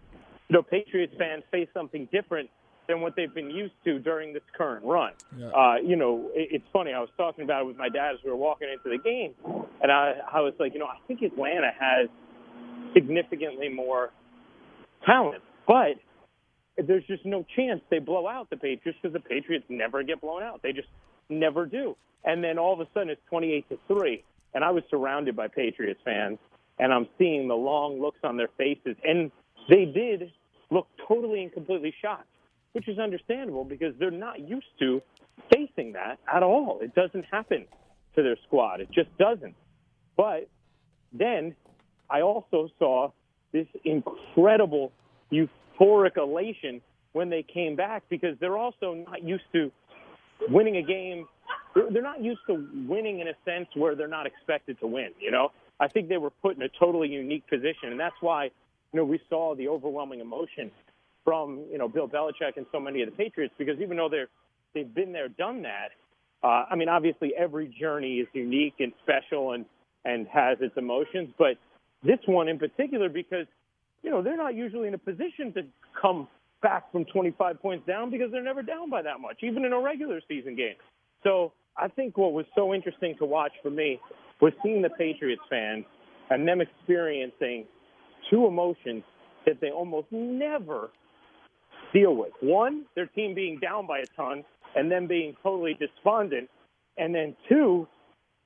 you 0.49 0.55
know, 0.55 0.63
Patriots 0.63 1.13
fans 1.17 1.43
face 1.51 1.67
something 1.73 2.07
different 2.11 2.49
than 2.87 3.01
what 3.01 3.15
they've 3.15 3.33
been 3.33 3.49
used 3.49 3.73
to 3.85 3.99
during 3.99 4.33
this 4.33 4.43
current 4.57 4.83
run. 4.85 5.13
Yeah. 5.37 5.47
Uh, 5.47 5.75
you 5.75 5.95
know, 5.95 6.29
it, 6.33 6.49
it's 6.51 6.65
funny. 6.73 6.93
I 6.93 6.99
was 6.99 7.09
talking 7.17 7.43
about 7.43 7.61
it 7.61 7.67
with 7.67 7.77
my 7.77 7.89
dad 7.89 8.15
as 8.15 8.19
we 8.23 8.29
were 8.29 8.35
walking 8.35 8.67
into 8.69 8.95
the 8.95 9.01
game, 9.01 9.33
and 9.81 9.91
I, 9.91 10.15
I 10.31 10.41
was 10.41 10.53
like, 10.59 10.73
you 10.73 10.79
know, 10.79 10.87
I 10.87 10.97
think 11.07 11.21
Atlanta 11.21 11.71
has 11.79 12.09
significantly 12.93 13.69
more 13.69 14.11
talent, 15.05 15.41
but 15.67 15.95
there's 16.77 17.05
just 17.05 17.25
no 17.25 17.45
chance 17.55 17.81
they 17.89 17.99
blow 17.99 18.27
out 18.27 18.49
the 18.49 18.57
Patriots 18.57 18.97
because 19.01 19.13
the 19.13 19.19
Patriots 19.19 19.65
never 19.69 20.03
get 20.03 20.21
blown 20.21 20.43
out. 20.43 20.61
They 20.63 20.73
just 20.73 20.87
never 21.29 21.65
do. 21.65 21.95
And 22.25 22.43
then 22.43 22.57
all 22.57 22.73
of 22.73 22.79
a 22.79 22.87
sudden 22.93 23.09
it's 23.09 23.21
28 23.29 23.69
to 23.69 23.79
3 23.87 24.23
and 24.53 24.63
I 24.63 24.71
was 24.71 24.83
surrounded 24.89 25.35
by 25.35 25.47
Patriots 25.47 25.99
fans 26.03 26.39
and 26.79 26.93
I'm 26.93 27.07
seeing 27.17 27.47
the 27.47 27.55
long 27.55 28.01
looks 28.01 28.19
on 28.23 28.37
their 28.37 28.49
faces 28.57 28.95
and 29.03 29.31
they 29.69 29.85
did 29.85 30.31
look 30.71 30.87
totally 31.07 31.43
and 31.43 31.53
completely 31.53 31.93
shocked, 32.01 32.27
which 32.71 32.87
is 32.87 32.97
understandable 32.97 33.63
because 33.63 33.93
they're 33.99 34.11
not 34.11 34.39
used 34.39 34.67
to 34.79 35.01
facing 35.53 35.93
that 35.93 36.19
at 36.33 36.43
all. 36.43 36.79
It 36.81 36.95
doesn't 36.95 37.25
happen 37.31 37.65
to 38.15 38.23
their 38.23 38.37
squad. 38.47 38.81
It 38.81 38.89
just 38.91 39.15
doesn't. 39.17 39.55
But 40.15 40.49
then 41.11 41.55
I 42.09 42.21
also 42.21 42.69
saw 42.79 43.11
this 43.51 43.67
incredible 43.83 44.91
euphoric 45.33 46.17
elation 46.17 46.81
when 47.13 47.29
they 47.29 47.43
came 47.43 47.75
back 47.75 48.03
because 48.09 48.37
they're 48.39 48.57
also 48.57 48.93
not 49.07 49.23
used 49.23 49.43
to 49.53 49.71
winning 50.49 50.77
a 50.77 50.81
game. 50.81 51.27
They're 51.75 52.01
not 52.01 52.21
used 52.21 52.41
to 52.47 52.67
winning 52.87 53.19
in 53.19 53.27
a 53.27 53.33
sense 53.45 53.67
where 53.75 53.95
they're 53.95 54.07
not 54.07 54.25
expected 54.25 54.79
to 54.79 54.87
win. 54.87 55.09
You 55.19 55.31
know, 55.31 55.51
I 55.79 55.87
think 55.87 56.09
they 56.09 56.17
were 56.17 56.29
put 56.29 56.55
in 56.55 56.61
a 56.63 56.69
totally 56.79 57.09
unique 57.09 57.47
position, 57.47 57.89
and 57.89 57.99
that's 57.99 58.15
why 58.21 58.45
you 58.45 58.51
know 58.93 59.05
we 59.05 59.19
saw 59.29 59.55
the 59.55 59.67
overwhelming 59.67 60.19
emotion 60.19 60.71
from 61.23 61.65
you 61.71 61.77
know 61.77 61.87
Bill 61.87 62.07
Belichick 62.07 62.57
and 62.57 62.65
so 62.71 62.79
many 62.79 63.01
of 63.01 63.09
the 63.09 63.15
Patriots 63.15 63.53
because 63.57 63.79
even 63.79 63.97
though 63.97 64.09
they're 64.09 64.29
they've 64.73 64.93
been 64.93 65.11
there, 65.11 65.29
done 65.29 65.63
that. 65.63 65.89
Uh, 66.43 66.65
I 66.69 66.75
mean, 66.75 66.89
obviously 66.89 67.33
every 67.37 67.73
journey 67.79 68.15
is 68.17 68.27
unique 68.33 68.75
and 68.79 68.91
special 69.03 69.53
and 69.53 69.65
and 70.05 70.27
has 70.27 70.57
its 70.59 70.75
emotions, 70.77 71.29
but 71.37 71.57
this 72.03 72.19
one 72.25 72.49
in 72.49 72.59
particular 72.59 73.07
because 73.07 73.47
you 74.03 74.11
know 74.11 74.21
they're 74.21 74.37
not 74.37 74.55
usually 74.55 74.87
in 74.87 74.93
a 74.93 74.97
position 74.97 75.53
to 75.53 75.63
come 75.99 76.27
back 76.61 76.91
from 76.91 77.05
25 77.05 77.61
points 77.61 77.85
down 77.87 78.09
because 78.09 78.31
they're 78.31 78.43
never 78.43 78.61
down 78.61 78.89
by 78.89 79.01
that 79.01 79.19
much, 79.19 79.37
even 79.43 79.65
in 79.65 79.73
a 79.73 79.79
regular 79.79 80.21
season 80.27 80.55
game. 80.55 80.75
So 81.23 81.51
I 81.77 81.87
think 81.87 82.17
what 82.17 82.33
was 82.33 82.45
so 82.55 82.73
interesting 82.73 83.15
to 83.19 83.25
watch 83.25 83.51
for 83.61 83.69
me 83.69 83.99
was 84.41 84.53
seeing 84.63 84.81
the 84.81 84.89
Patriots 84.89 85.41
fans 85.49 85.85
and 86.29 86.47
them 86.47 86.61
experiencing 86.61 87.65
two 88.29 88.45
emotions 88.45 89.03
that 89.45 89.59
they 89.59 89.71
almost 89.71 90.07
never 90.11 90.89
deal 91.93 92.15
with. 92.15 92.31
One, 92.41 92.85
their 92.95 93.07
team 93.07 93.35
being 93.35 93.59
down 93.59 93.85
by 93.87 93.99
a 93.99 94.05
ton 94.15 94.43
and 94.75 94.91
them 94.91 95.07
being 95.07 95.35
totally 95.43 95.75
despondent. 95.79 96.49
And 96.97 97.13
then 97.13 97.35
two, 97.49 97.87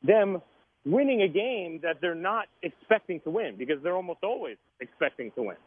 them 0.04 0.42
winning 0.88 1.22
a 1.22 1.28
game 1.28 1.80
that 1.84 1.98
they're 2.02 2.16
not 2.16 2.46
expecting 2.64 3.20
to 3.22 3.30
win 3.30 3.56
because 3.58 3.82
they're 3.84 3.96
almost 3.96 4.20
always 4.24 4.58
expecting 4.80 5.32
to 5.32 5.44
win. 5.44 5.58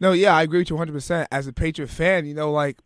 No, 0.00 0.12
yeah, 0.12 0.34
I 0.34 0.42
agree 0.42 0.60
with 0.60 0.70
you 0.70 0.76
100%. 0.76 1.26
As 1.30 1.46
a 1.46 1.52
Patriot 1.52 1.88
fan, 1.88 2.26
you 2.26 2.34
know, 2.34 2.50
like 2.50 2.78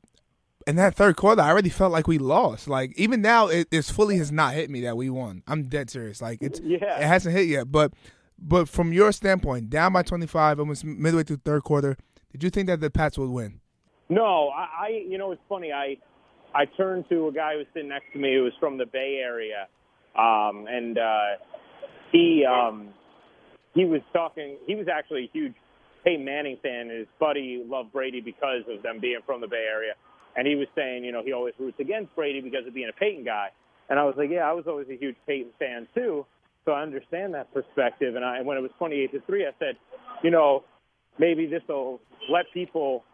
in 0.67 0.77
that 0.77 0.95
third 0.95 1.17
quarter, 1.17 1.41
I 1.43 1.51
already 1.51 1.69
felt 1.71 1.93
like 1.93 2.07
we 2.07 2.19
lost. 2.19 2.69
Like 2.69 2.93
even 2.97 3.23
now, 3.23 3.49
it, 3.49 3.69
it's 3.71 3.91
fully 3.91 4.19
has 4.19 4.33
not 4.33 4.55
hit 4.55 4.71
me 4.71 4.81
that 4.83 4.97
we 4.97 5.11
won. 5.11 5.43
I'm 5.47 5.65
dead 5.65 5.91
serious. 5.91 6.21
Like 6.21 6.39
it's 6.41 6.61
Yeah. 6.65 6.99
it 6.99 7.05
hasn't 7.07 7.37
hit 7.37 7.49
yet. 7.49 7.71
But 7.71 7.93
but 8.39 8.69
from 8.69 8.93
your 8.93 9.13
standpoint, 9.13 9.71
down 9.71 9.93
by 9.93 10.03
25, 10.03 10.59
almost 10.59 10.85
midway 10.85 11.23
through 11.23 11.39
third 11.45 11.63
quarter, 11.63 11.97
did 12.33 12.43
you 12.43 12.51
think 12.51 12.67
that 12.67 12.81
the 12.81 12.91
Pats 12.91 13.17
would 13.17 13.31
win? 13.31 13.61
No, 14.09 14.49
I, 14.49 14.69
I 14.87 14.89
you 15.09 15.17
know 15.19 15.31
it's 15.33 15.43
funny. 15.49 15.73
I 15.73 15.97
I 16.55 16.65
turned 16.67 17.09
to 17.11 17.29
a 17.29 17.33
guy 17.33 17.53
who 17.53 17.59
was 17.59 17.67
sitting 17.73 17.89
next 17.91 18.13
to 18.13 18.19
me 18.19 18.35
who 18.35 18.43
was 18.43 18.53
from 18.59 18.77
the 18.77 18.87
Bay 18.87 19.21
Area, 19.23 19.69
um, 20.17 20.67
and 20.69 20.99
uh, 20.99 21.43
he 22.13 22.45
um, 22.45 22.89
he 23.75 23.85
was 23.85 24.01
talking. 24.13 24.57
He 24.67 24.75
was 24.75 24.87
actually 24.89 25.25
a 25.25 25.31
huge 25.33 25.55
Peyton 26.05 26.25
Manning 26.25 26.59
fan. 26.63 26.89
His 26.89 27.07
buddy 27.19 27.63
loved 27.67 27.93
Brady 27.93 28.21
because 28.21 28.63
of 28.69 28.83
them 28.83 29.01
being 29.01 29.21
from 29.27 29.41
the 29.41 29.49
Bay 29.49 29.67
Area, 29.69 29.95
and 30.37 30.47
he 30.47 30.55
was 30.55 30.69
saying, 30.75 31.05
you 31.05 31.13
know, 31.13 31.23
he 31.25 31.33
always 31.33 31.55
roots 31.59 31.79
against 31.81 32.15
Brady 32.15 32.41
because 32.41 32.67
of 32.67 32.75
being 32.75 32.89
a 32.89 32.99
Peyton 32.99 33.25
guy. 33.25 33.49
And 33.89 33.99
I 33.99 34.05
was 34.05 34.15
like, 34.17 34.31
yeah, 34.31 34.49
I 34.49 34.53
was 34.53 34.65
always 34.67 34.87
a 34.89 34.97
huge 34.97 35.17
Peyton 35.27 35.51
fan 35.59 35.87
too, 35.95 36.25
so 36.65 36.73
I 36.73 36.83
understand 36.83 37.35
that 37.35 37.53
perspective. 37.53 38.17
And 38.17 38.25
I, 38.25 38.41
when 38.41 38.57
it 38.57 38.61
was 38.61 38.71
28 38.79 39.13
to 39.13 39.21
three, 39.27 39.45
I 39.45 39.51
said, 39.59 39.77
you 40.23 40.31
know, 40.31 40.65
maybe 41.19 41.47
this 41.47 41.63
will 41.69 42.01
let 42.31 42.47
people 42.55 43.05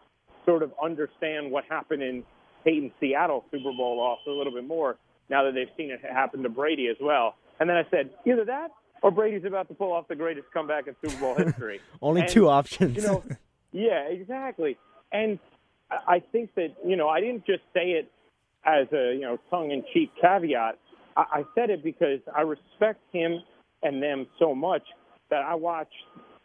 sort 0.45 0.63
of 0.63 0.71
understand 0.81 1.51
what 1.51 1.65
happened 1.69 2.01
in 2.01 2.23
Peyton 2.63 2.91
Seattle 2.99 3.43
Super 3.51 3.71
Bowl 3.75 3.97
loss 3.97 4.19
a 4.27 4.31
little 4.31 4.53
bit 4.53 4.65
more 4.65 4.97
now 5.31 5.43
that 5.45 5.55
they've 5.55 5.69
seen 5.75 5.89
it 5.89 6.01
happen 6.01 6.43
to 6.43 6.49
Brady 6.49 6.87
as 6.87 6.97
well. 7.01 7.35
And 7.59 7.67
then 7.69 7.77
I 7.77 7.83
said, 7.89 8.11
either 8.27 8.45
that 8.45 8.69
or 9.01 9.09
Brady's 9.09 9.45
about 9.45 9.67
to 9.69 9.73
pull 9.73 9.93
off 9.93 10.07
the 10.07 10.15
greatest 10.15 10.45
comeback 10.53 10.85
in 10.87 10.95
Super 11.03 11.19
Bowl 11.19 11.35
history. 11.35 11.79
Only 12.01 12.21
And, 12.21 12.29
two 12.29 12.49
options. 12.49 12.95
You 12.97 13.01
know, 13.03 13.23
yeah, 13.71 14.03
exactly. 14.09 14.77
And 15.11 15.39
I- 15.89 16.21
think 16.31 16.53
that, 16.55 16.75
you 16.85 16.95
know, 16.95 17.07
I 17.09 17.19
didn't 17.21 17.45
just 17.45 17.63
say 17.73 17.91
it 17.91 18.11
as 18.65 18.87
a, 18.93 19.13
you 19.13 19.21
know, 19.21 19.39
tongue-in-cheek 19.49 20.11
caveat. 20.21 20.77
I, 21.17 21.21
I 21.21 21.45
said 21.55 21.69
it 21.69 21.83
because 21.83 22.19
I 22.35 22.41
respect 22.41 22.99
him 23.11 23.39
and 23.81 24.03
them 24.03 24.27
so 24.37 24.53
much 24.53 24.83
that 25.29 25.41
I 25.41 25.55
watched 25.55 25.95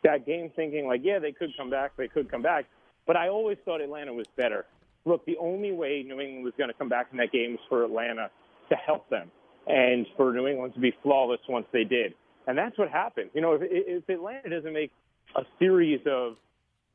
that 0.03 0.25
game 0.25 0.51
thinking 0.57 0.87
like, 0.87 1.01
yeah, 1.05 1.18
they 1.18 1.33
could 1.33 1.51
come 1.57 1.68
back, 1.70 1.92
they 1.96 2.09
could 2.09 2.31
come 2.31 2.42
back. 2.42 2.64
But 3.07 3.16
I 3.16 3.29
always 3.29 3.59
thought 3.64 3.81
Atlanta 3.81 4.14
was 4.14 4.27
better. 4.37 4.64
Look, 5.05 5.25
the 5.27 5.37
only 5.38 5.72
way 5.72 6.03
New 6.07 6.20
England 6.20 6.44
was 6.44 6.55
going 6.57 6.68
to 6.68 6.75
come 6.75 6.88
back 6.88 7.09
in 7.12 7.18
that 7.18 7.31
game 7.33 7.53
was 7.53 7.61
for 7.68 7.85
Atlanta 7.85 8.31
to 8.68 8.76
help 8.76 9.09
them 9.11 9.31
and 9.66 10.07
for 10.16 10.33
New 10.33 10.46
England 10.46 10.74
to 10.74 10.81
be 10.81 10.92
flawless 11.02 11.40
once 11.48 11.66
they 11.72 11.85
did. 11.85 12.14
And 12.46 12.57
that's 12.57 12.79
what 12.79 12.88
happened. 12.90 13.31
You 13.35 13.40
know, 13.40 13.55
if, 13.55 13.62
if 13.62 14.09
Atlanta 14.09 14.48
doesn't 14.48 14.72
make 14.72 14.92
a 15.37 15.42
series 15.59 16.00
of 16.07 16.37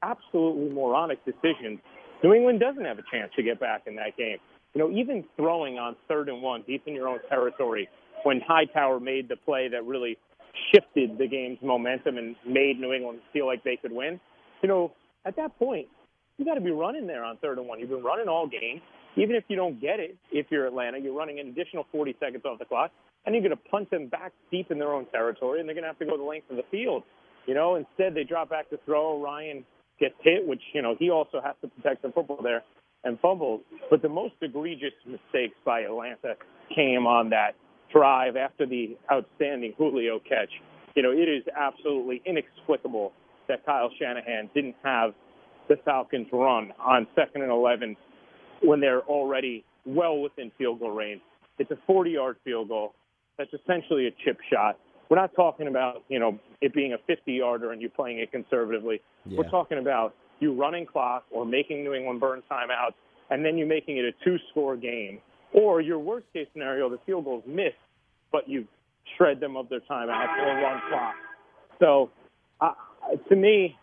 absolutely 0.02 0.74
moronic 0.74 1.24
decisions, 1.26 1.80
New 2.24 2.34
England 2.34 2.60
doesn't 2.60 2.86
have 2.86 3.00
a 3.00 3.04
chance 3.12 3.32
to 3.36 3.44
get 3.44 3.60
back 3.60 3.84
in 3.88 3.96
that 3.98 4.16
game. 4.18 4.38
You 4.74 4.80
know, 4.80 4.92
even 4.92 5.26
throwing 5.36 5.78
on 5.78 5.98
third 6.08 6.30
and 6.30 6.42
one 6.42 6.64
deep 6.66 6.84
in 6.86 6.94
your 6.94 7.10
own 7.10 7.20
territory 7.28 7.90
when 8.24 8.40
Hightower 8.48 9.00
made 9.00 9.28
the 9.28 9.36
play 9.36 9.68
that 9.68 9.86
really 9.86 10.18
shifted 10.74 11.18
the 11.18 11.28
game's 11.28 11.58
momentum 11.62 12.18
and 12.18 12.36
made 12.48 12.80
New 12.80 12.94
England 12.94 13.20
feel 13.34 13.48
like 13.48 13.64
they 13.64 13.76
could 13.76 13.92
win. 13.92 14.20
You 14.62 14.70
know, 14.70 14.94
at 15.26 15.36
that 15.36 15.58
point, 15.58 15.88
you 16.38 16.46
got 16.46 16.56
to 16.56 16.62
be 16.62 16.72
running 16.72 17.08
there 17.08 17.24
on 17.24 17.38
third 17.38 17.58
and 17.58 17.68
one. 17.68 17.80
You've 17.80 17.90
been 17.90 18.04
running 18.04 18.28
all 18.28 18.48
game. 18.48 18.82
Even 19.18 19.36
if 19.36 19.44
you 19.48 19.56
don't 19.56 19.80
get 19.82 20.00
it, 20.00 20.18
if 20.32 20.48
you're 20.50 20.68
Atlanta, 20.68 20.98
you're 20.98 21.14
running 21.14 21.40
an 21.40 21.50
additional 21.50 21.86
40 21.92 22.16
seconds 22.20 22.44
off 22.46 22.60
the 22.60 22.66
clock, 22.66 22.92
and 23.26 23.36
you're 23.36 23.44
going 23.44 23.52
to 23.52 23.70
punt 23.70 23.92
them 23.92 24.08
back 24.08 24.32
deep 24.52 24.72
in 24.72 24.80
their 24.80 24.94
own 24.94 25.06
territory, 25.08 25.60
and 25.60 25.68
they're 25.68 25.76
going 25.76 25.84
to 25.84 25.90
have 25.90 26.00
to 26.00 26.06
go 26.06 26.18
the 26.18 26.24
length 26.24 26.50
of 26.50 26.58
the 26.58 26.66
field. 26.72 27.04
You 27.46 27.54
know, 27.54 27.76
instead 27.76 28.16
they 28.16 28.24
drop 28.24 28.50
back 28.50 28.70
to 28.70 28.80
throw. 28.86 29.22
Ryan 29.22 29.66
gets 30.00 30.16
hit, 30.22 30.48
which 30.48 30.62
you 30.74 30.82
know 30.82 30.96
he 30.98 31.10
also 31.10 31.42
has 31.44 31.56
to 31.62 31.68
protect 31.68 32.04
the 32.04 32.12
football 32.12 32.40
there 32.42 32.64
and 33.04 33.20
fumbles. 33.20 33.62
But 33.90 34.02
the 34.02 34.10
most 34.10 34.36
egregious 34.42 34.94
mistakes 35.06 35.56
by 35.66 35.82
Atlanta 35.82 36.36
came 36.74 37.08
on 37.08 37.30
that 37.32 37.56
drive 37.92 38.36
after 38.36 38.66
the 38.66 38.98
outstanding 39.12 39.74
Julio 39.78 40.20
catch. 40.20 40.50
You 40.96 41.04
know, 41.04 41.12
it 41.12 41.30
is 41.30 41.44
absolutely 41.58 42.22
inexplicable 42.26 43.12
that 43.48 43.66
Kyle 43.66 43.90
Shanahan 44.00 44.50
didn't 44.54 44.76
have 44.84 45.14
the 45.68 45.78
Falcons 45.84 46.28
run 46.32 46.74
on 46.80 47.08
second 47.16 47.42
and 47.42 47.52
11 47.52 47.96
when 48.62 48.80
they're 48.80 49.02
already 49.02 49.64
well 49.86 50.20
within 50.20 50.52
field 50.58 50.80
goal 50.80 50.92
range. 50.92 51.22
It's 51.60 51.72
a 51.72 51.78
40 51.88 52.12
yard 52.12 52.38
field 52.44 52.70
goal. 52.70 52.94
That's 53.38 53.52
essentially 53.54 54.08
a 54.08 54.12
chip 54.24 54.38
shot. 54.52 54.78
We're 55.10 55.18
not 55.18 55.34
talking 55.36 55.68
about, 55.68 56.04
you 56.08 56.20
know, 56.20 56.40
it 56.62 56.74
being 56.74 56.94
a 56.94 56.98
50 57.06 57.34
yarder 57.34 57.72
and 57.72 57.82
you 57.82 57.90
playing 57.90 58.20
it 58.20 58.32
conservatively. 58.32 59.02
Yeah. 59.26 59.40
We're 59.40 59.50
talking 59.50 59.78
about 59.78 60.16
you 60.40 60.54
running 60.54 60.86
clock 60.86 61.26
or 61.32 61.46
making 61.46 61.84
New 61.84 61.94
England 61.94 62.20
burn 62.20 62.42
timeouts 62.50 62.94
and 63.30 63.44
then 63.44 63.58
you're 63.58 63.68
making 63.68 63.98
it 63.98 64.06
a 64.06 64.12
two 64.24 64.38
score 64.50 64.76
game. 64.78 65.20
Or 65.54 65.82
your 65.82 66.00
worst 66.00 66.28
case 66.34 66.48
scenario, 66.54 66.90
the 66.90 67.00
field 67.06 67.26
goal's 67.26 67.44
missed, 67.46 67.76
but 68.32 68.48
you 68.48 68.68
shred 69.18 69.40
them 69.40 69.58
of 69.58 69.68
their 69.70 69.82
timeouts 69.82 70.38
or 70.40 70.62
run 70.62 70.82
clock. 70.90 71.16
So 71.80 72.10
uh, 72.62 72.72
to 73.28 73.36
me, 73.36 73.78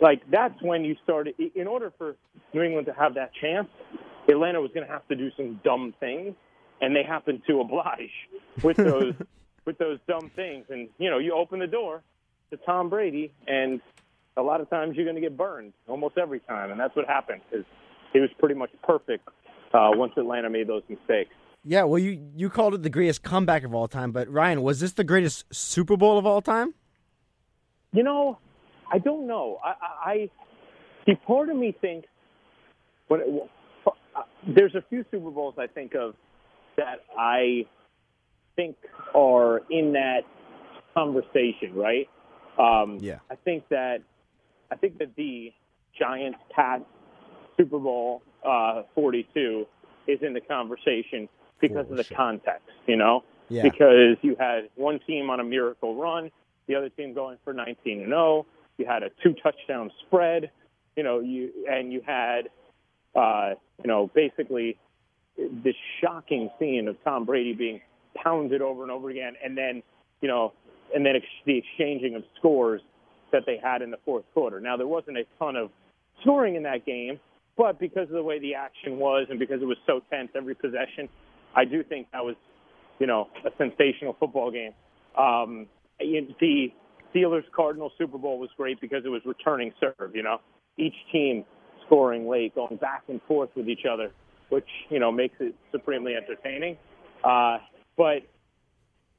like 0.00 0.22
that's 0.30 0.60
when 0.60 0.84
you 0.84 0.96
started. 1.04 1.34
In 1.54 1.66
order 1.66 1.92
for 1.96 2.16
New 2.52 2.62
England 2.62 2.86
to 2.86 2.92
have 2.92 3.14
that 3.14 3.30
chance, 3.40 3.68
Atlanta 4.28 4.60
was 4.60 4.70
going 4.74 4.86
to 4.86 4.92
have 4.92 5.06
to 5.08 5.16
do 5.16 5.30
some 5.36 5.60
dumb 5.64 5.94
things, 6.00 6.34
and 6.80 6.94
they 6.94 7.02
happened 7.02 7.42
to 7.46 7.60
oblige 7.60 8.10
with 8.62 8.76
those 8.76 9.14
with 9.64 9.78
those 9.78 9.98
dumb 10.08 10.30
things. 10.34 10.66
And 10.68 10.88
you 10.98 11.10
know, 11.10 11.18
you 11.18 11.34
open 11.34 11.58
the 11.58 11.66
door 11.66 12.02
to 12.50 12.56
Tom 12.58 12.88
Brady, 12.88 13.32
and 13.46 13.80
a 14.36 14.42
lot 14.42 14.60
of 14.60 14.70
times 14.70 14.96
you're 14.96 15.04
going 15.04 15.16
to 15.16 15.20
get 15.20 15.36
burned, 15.36 15.72
almost 15.88 16.18
every 16.18 16.40
time, 16.40 16.70
and 16.70 16.78
that's 16.78 16.94
what 16.94 17.06
happened. 17.06 17.40
Because 17.50 17.66
he 18.12 18.20
was 18.20 18.30
pretty 18.38 18.54
much 18.54 18.70
perfect 18.82 19.28
uh, 19.74 19.90
once 19.92 20.12
Atlanta 20.16 20.50
made 20.50 20.68
those 20.68 20.82
mistakes. 20.88 21.30
Yeah, 21.64 21.82
well, 21.82 21.98
you 21.98 22.24
you 22.34 22.48
called 22.48 22.74
it 22.74 22.82
the 22.82 22.90
greatest 22.90 23.22
comeback 23.22 23.64
of 23.64 23.74
all 23.74 23.88
time, 23.88 24.12
but 24.12 24.28
Ryan, 24.28 24.62
was 24.62 24.80
this 24.80 24.92
the 24.92 25.04
greatest 25.04 25.52
Super 25.52 25.96
Bowl 25.96 26.18
of 26.18 26.24
all 26.24 26.40
time? 26.40 26.74
You 27.92 28.02
know, 28.02 28.38
I 28.92 28.98
don't 28.98 29.26
know. 29.26 29.58
I, 29.64 29.68
I, 29.68 30.10
I 30.10 30.30
see. 31.06 31.14
Part 31.26 31.48
of 31.48 31.56
me 31.56 31.74
thinks 31.80 32.08
when 33.08 33.20
it, 33.20 33.50
there's 34.46 34.74
a 34.74 34.82
few 34.88 35.04
Super 35.10 35.30
Bowls 35.30 35.54
I 35.58 35.66
think 35.66 35.94
of 35.94 36.14
that 36.76 37.00
I 37.18 37.66
think 38.54 38.76
are 39.14 39.62
in 39.70 39.92
that 39.92 40.22
conversation, 40.94 41.74
right? 41.74 42.08
Um, 42.58 42.98
Yeah. 43.00 43.18
I 43.30 43.34
think 43.36 43.68
that 43.68 44.02
I 44.70 44.76
think 44.76 44.98
that 44.98 45.14
the 45.16 45.52
Giants 45.98 46.38
Pats 46.50 46.84
Super 47.56 47.78
Bowl 47.78 48.22
uh, 48.44 48.82
42 48.94 49.66
is 50.06 50.18
in 50.22 50.32
the 50.32 50.40
conversation 50.40 51.28
because 51.60 51.82
of 51.82 51.88
the 51.90 51.94
Bullshit. 51.96 52.16
context, 52.16 52.68
you 52.86 52.96
know? 52.96 53.24
Yeah. 53.48 53.62
Because 53.62 54.16
you 54.22 54.36
had 54.38 54.68
one 54.74 54.98
team 55.06 55.30
on 55.30 55.40
a 55.40 55.44
miracle 55.44 55.94
run, 55.94 56.30
the 56.66 56.74
other 56.74 56.88
team 56.88 57.14
going 57.14 57.38
for 57.44 57.52
19 57.52 58.00
and 58.00 58.08
0. 58.08 58.44
You 58.78 58.86
had 58.86 59.02
a 59.02 59.10
two 59.22 59.34
touchdown 59.42 59.90
spread, 60.06 60.50
you 60.96 61.02
know, 61.02 61.20
you 61.20 61.50
and 61.70 61.92
you 61.92 62.02
had 62.04 62.48
uh, 63.14 63.54
you 63.82 63.88
know, 63.88 64.10
basically 64.14 64.76
this 65.36 65.74
shocking 66.00 66.50
scene 66.58 66.88
of 66.88 66.96
Tom 67.04 67.24
Brady 67.24 67.52
being 67.52 67.80
pounded 68.14 68.62
over 68.62 68.82
and 68.82 68.90
over 68.90 69.10
again 69.10 69.34
and 69.44 69.56
then, 69.56 69.82
you 70.20 70.28
know, 70.28 70.52
and 70.94 71.04
then 71.04 71.16
ex- 71.16 71.26
the 71.44 71.58
exchanging 71.58 72.14
of 72.14 72.22
scores 72.38 72.80
that 73.32 73.42
they 73.44 73.58
had 73.62 73.82
in 73.82 73.90
the 73.90 73.98
fourth 74.04 74.24
quarter. 74.32 74.60
Now 74.60 74.76
there 74.76 74.86
wasn't 74.86 75.18
a 75.18 75.24
ton 75.38 75.56
of 75.56 75.70
scoring 76.22 76.54
in 76.54 76.62
that 76.62 76.86
game, 76.86 77.20
but 77.56 77.78
because 77.78 78.08
of 78.08 78.14
the 78.14 78.22
way 78.22 78.38
the 78.38 78.54
action 78.54 78.98
was 78.98 79.26
and 79.28 79.38
because 79.38 79.60
it 79.60 79.66
was 79.66 79.78
so 79.86 80.00
tense 80.10 80.30
every 80.34 80.54
possession, 80.54 81.08
I 81.54 81.64
do 81.64 81.82
think 81.82 82.08
that 82.12 82.24
was, 82.24 82.36
you 82.98 83.06
know, 83.06 83.28
a 83.44 83.50
sensational 83.58 84.16
football 84.18 84.50
game. 84.50 84.72
Um, 85.18 85.66
the 85.98 86.72
Steelers 87.14 87.44
Cardinals 87.54 87.92
Super 87.98 88.18
Bowl 88.18 88.38
was 88.38 88.50
great 88.56 88.80
because 88.80 89.04
it 89.04 89.08
was 89.08 89.22
returning 89.24 89.72
serve. 89.80 90.14
You 90.14 90.22
know, 90.22 90.38
each 90.76 90.94
team 91.12 91.44
scoring 91.86 92.28
late, 92.28 92.54
going 92.54 92.76
back 92.76 93.04
and 93.08 93.20
forth 93.22 93.50
with 93.56 93.68
each 93.68 93.84
other, 93.90 94.10
which 94.48 94.68
you 94.90 94.98
know 94.98 95.10
makes 95.12 95.34
it 95.40 95.54
supremely 95.72 96.14
entertaining. 96.14 96.76
Uh, 97.24 97.58
but 97.96 98.22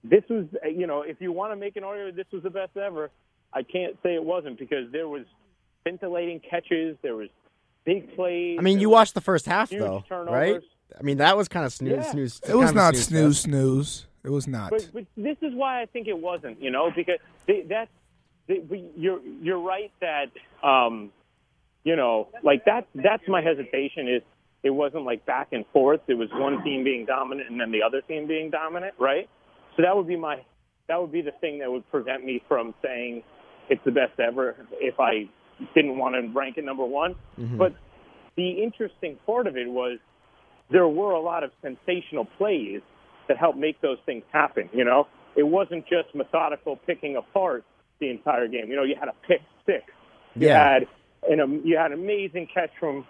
this 0.03 0.23
was, 0.29 0.45
you 0.73 0.87
know, 0.87 1.01
if 1.01 1.19
you 1.19 1.31
want 1.31 1.51
to 1.51 1.55
make 1.55 1.75
an 1.75 1.83
argument, 1.83 2.15
this 2.15 2.27
was 2.31 2.43
the 2.43 2.49
best 2.49 2.77
ever. 2.77 3.09
I 3.53 3.63
can't 3.63 3.97
say 4.03 4.13
it 4.15 4.23
wasn't 4.23 4.59
because 4.59 4.91
there 4.91 5.07
was 5.07 5.25
scintillating 5.83 6.39
catches, 6.49 6.97
there 7.01 7.15
was 7.15 7.29
big 7.85 8.15
plays. 8.15 8.57
I 8.59 8.61
mean, 8.61 8.79
you 8.79 8.89
watched 8.89 9.13
the 9.15 9.21
first 9.21 9.45
half 9.45 9.69
though, 9.69 10.03
turnovers. 10.07 10.31
right? 10.33 10.61
I 10.97 11.03
mean, 11.03 11.17
that 11.17 11.35
was 11.35 11.47
kind 11.47 11.65
of 11.65 11.73
snooze, 11.73 11.97
Yeah. 11.97 12.11
snooze. 12.11 12.41
It 12.47 12.55
was 12.55 12.73
not 12.73 12.93
fest. 12.95 13.09
snooze 13.09 13.39
snooze. 13.39 14.05
It 14.23 14.29
was 14.29 14.47
not. 14.47 14.69
But, 14.71 14.89
but 14.93 15.05
this 15.15 15.37
is 15.41 15.53
why 15.53 15.81
I 15.81 15.85
think 15.85 16.07
it 16.07 16.17
wasn't, 16.17 16.61
you 16.61 16.69
know, 16.69 16.91
because 16.95 17.17
they, 17.45 17.61
that's 17.67 17.91
they, 18.47 18.61
you're 18.95 19.21
you're 19.41 19.59
right 19.59 19.91
that 20.01 20.31
um, 20.67 21.11
you 21.87 21.95
know, 21.95 22.27
like 22.43 22.65
that 22.65 22.85
that's 22.93 23.23
my 23.29 23.41
hesitation 23.41 24.09
is 24.09 24.21
it 24.61 24.71
wasn't 24.71 25.05
like 25.05 25.25
back 25.25 25.47
and 25.53 25.63
forth. 25.71 26.01
It 26.07 26.15
was 26.15 26.27
one 26.33 26.61
team 26.61 26.83
being 26.83 27.05
dominant 27.05 27.49
and 27.49 27.57
then 27.61 27.71
the 27.71 27.81
other 27.81 28.01
team 28.01 28.27
being 28.27 28.49
dominant, 28.49 28.93
right? 28.99 29.29
So 29.77 29.83
that 29.83 29.95
would 29.95 30.05
be 30.07 30.17
my 30.17 30.43
that 30.89 30.99
would 30.99 31.13
be 31.13 31.21
the 31.21 31.31
thing 31.39 31.59
that 31.59 31.71
would 31.71 31.89
prevent 31.89 32.25
me 32.25 32.43
from 32.49 32.73
saying 32.83 33.23
it's 33.69 33.81
the 33.85 33.91
best 33.91 34.19
ever 34.19 34.55
if 34.73 34.99
I 34.99 35.29
didn't 35.73 35.97
want 35.97 36.15
to 36.15 36.29
rank 36.37 36.57
it 36.57 36.65
number 36.65 36.85
one. 36.85 37.15
Mm-hmm. 37.39 37.57
But 37.57 37.73
the 38.35 38.49
interesting 38.61 39.17
part 39.25 39.47
of 39.47 39.55
it 39.55 39.69
was 39.69 39.97
there 40.69 40.89
were 40.89 41.11
a 41.11 41.21
lot 41.21 41.45
of 41.45 41.51
sensational 41.61 42.25
plays 42.37 42.81
that 43.29 43.37
helped 43.37 43.57
make 43.57 43.79
those 43.81 43.97
things 44.05 44.23
happen. 44.33 44.69
You 44.73 44.83
know, 44.83 45.07
it 45.37 45.43
wasn't 45.43 45.85
just 45.87 46.13
methodical 46.13 46.75
picking 46.85 47.15
apart 47.15 47.63
the 48.01 48.09
entire 48.09 48.49
game. 48.49 48.65
You 48.67 48.75
know, 48.75 48.83
you 48.83 48.95
had 48.99 49.07
a 49.07 49.15
pick 49.25 49.41
six. 49.65 49.83
You 50.35 50.47
Yeah. 50.47 50.73
had 50.73 50.87
an 51.29 51.39
um, 51.39 51.61
you 51.63 51.77
had 51.77 51.91
an 51.91 51.99
amazing 51.99 52.47
catch 52.53 52.71
from 52.79 53.05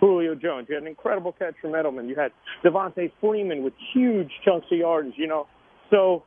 Julio 0.00 0.34
Jones. 0.34 0.66
You 0.68 0.74
had 0.74 0.82
an 0.82 0.88
incredible 0.88 1.32
catch 1.32 1.54
from 1.60 1.72
Edelman. 1.72 2.08
You 2.08 2.16
had 2.16 2.32
Devonta 2.64 3.10
Freeman 3.20 3.62
with 3.62 3.74
huge 3.92 4.30
chunks 4.44 4.66
of 4.70 4.78
yardage. 4.78 5.14
You 5.16 5.26
know, 5.26 5.46
so 5.90 6.24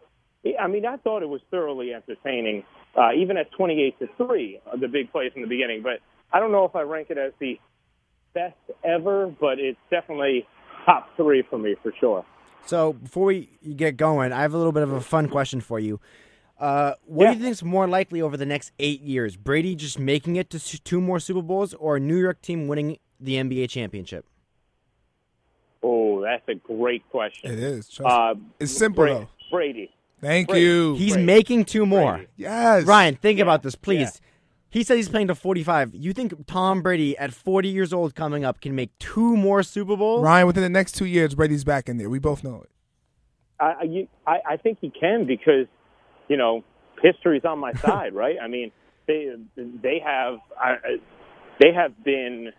I 0.59 0.67
mean, 0.67 0.85
I 0.85 0.97
thought 0.97 1.23
it 1.23 1.29
was 1.29 1.41
thoroughly 1.49 1.93
entertaining, 1.93 2.63
uh, 2.97 3.13
even 3.17 3.37
at 3.37 3.51
28 3.53 3.99
to 3.99 4.07
three, 4.17 4.59
uh, 4.71 4.75
the 4.77 4.87
big 4.87 5.11
plays 5.11 5.31
in 5.35 5.41
the 5.41 5.47
beginning. 5.47 5.81
But 5.81 5.99
I 6.31 6.39
don't 6.39 6.51
know 6.51 6.65
if 6.65 6.75
I 6.75 6.81
rank 6.81 7.07
it 7.09 7.17
as 7.17 7.31
the 7.39 7.59
best 8.33 8.55
ever, 8.83 9.27
but 9.27 9.59
it's 9.59 9.79
definitely 9.89 10.45
top 10.85 11.09
three 11.15 11.43
for 11.49 11.57
me 11.57 11.75
for 11.81 11.93
sure. 11.99 12.25
So 12.65 12.93
before 12.93 13.25
we 13.25 13.49
get 13.75 13.97
going, 13.97 14.31
I 14.31 14.41
have 14.41 14.53
a 14.53 14.57
little 14.57 14.71
bit 14.71 14.83
of 14.83 14.91
a 14.91 15.01
fun 15.01 15.29
question 15.29 15.61
for 15.61 15.79
you. 15.79 15.99
Uh, 16.63 16.93
what 17.05 17.25
Yeah. 17.25 17.31
do 17.31 17.37
you 17.37 17.43
think 17.43 17.51
is 17.51 17.63
more 17.63 17.87
likely 17.87 18.21
over 18.21 18.37
the 18.37 18.45
next 18.45 18.71
eight 18.79 19.01
years? 19.01 19.35
Brady 19.35 19.75
just 19.75 19.99
making 19.99 20.37
it 20.37 20.49
to 20.51 20.59
two 20.59 21.01
more 21.01 21.19
Super 21.19 21.41
Bowls, 21.41 21.73
or 21.73 21.97
a 21.97 21.99
New 21.99 22.15
York 22.17 22.41
team 22.41 22.67
winning 22.69 22.97
the 23.19 23.35
NBA 23.35 23.67
championship? 23.69 24.25
Oh, 25.81 26.21
that's 26.21 26.47
a 26.47 26.55
great 26.55 27.03
question. 27.09 27.51
it 27.51 27.59
is. 27.59 27.89
Trust 27.89 28.09
Uh, 28.09 28.35
It's 28.59 28.71
simple, 28.71 29.03
Bra- 29.03 29.13
though. 29.19 29.27
Brady. 29.51 29.91
Thank 30.21 30.47
Brady. 30.47 30.65
you. 30.65 30.95
He's 30.95 31.13
Brady. 31.13 31.25
making 31.25 31.65
two 31.65 31.85
more. 31.85 32.13
Brady. 32.13 32.27
yes. 32.37 32.85
Ryan, 32.85 33.15
think 33.15 33.37
Yeah, 33.39 33.43
about 33.43 33.63
this, 33.63 33.75
please. 33.75 34.21
yeah. 34.23 34.29
He 34.69 34.83
said 34.83 34.95
he's 34.97 35.09
playing 35.09 35.27
to 35.27 35.35
45. 35.35 35.93
You 35.93 36.13
think 36.13 36.33
Tom 36.47 36.81
Brady 36.81 37.15
at 37.17 37.33
40 37.33 37.67
years 37.69 37.91
old 37.93 38.15
coming 38.15 38.43
up 38.45 38.61
can 38.61 38.73
make 38.73 38.97
two 38.99 39.35
more 39.35 39.61
Super 39.63 39.95
Bowls? 39.97 40.23
Ryan, 40.23 40.47
within 40.47 40.63
the 40.63 40.69
next 40.69 40.93
two 40.93 41.05
years, 41.05 41.35
Brady's 41.35 41.63
back 41.65 41.89
in 41.89 41.97
there. 41.97 42.09
We 42.09 42.19
both 42.19 42.43
know 42.43 42.61
it. 42.63 42.69
I, 43.59 43.65
I, 43.65 43.83
you- 43.83 44.07
I 44.25 44.39
I 44.51 44.57
think 44.57 44.77
he 44.81 44.89
can 44.89 45.25
because, 45.25 45.67
you 46.33 46.37
know, 46.37 46.63
history's 46.99 47.45
on 47.45 47.59
my 47.59 47.73
side, 47.85 48.15
right? 48.15 48.37
I 48.41 48.47
mean, 48.47 48.71
they 49.07 49.27
they 49.55 50.01
have 50.03 50.39
I, 50.59 50.77
they 51.59 51.71
have 51.71 52.03
been 52.03 52.51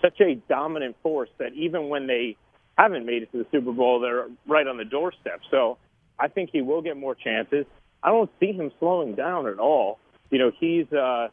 such 0.00 0.18
a 0.22 0.36
dominant 0.48 0.96
force 1.02 1.28
that 1.38 1.52
even 1.52 1.90
when 1.90 2.06
they 2.06 2.36
haven't 2.78 3.04
made 3.04 3.22
it 3.22 3.32
to 3.32 3.38
the 3.38 3.46
Super 3.52 3.72
Bowl, 3.72 4.00
they're 4.00 4.28
right 4.46 4.66
on 4.66 4.78
the 4.78 4.86
doorstep. 4.86 5.40
So 5.50 5.76
I 6.18 6.28
think 6.28 6.48
he 6.50 6.62
will 6.62 6.80
get 6.80 6.96
more 6.96 7.14
chances. 7.14 7.66
I 8.02 8.08
don't 8.08 8.30
see 8.40 8.52
him 8.52 8.70
slowing 8.78 9.14
down 9.14 9.46
at 9.46 9.58
all. 9.58 9.98
You 10.30 10.38
know, 10.38 10.50
he's 10.58 10.90
uh, 10.92 11.28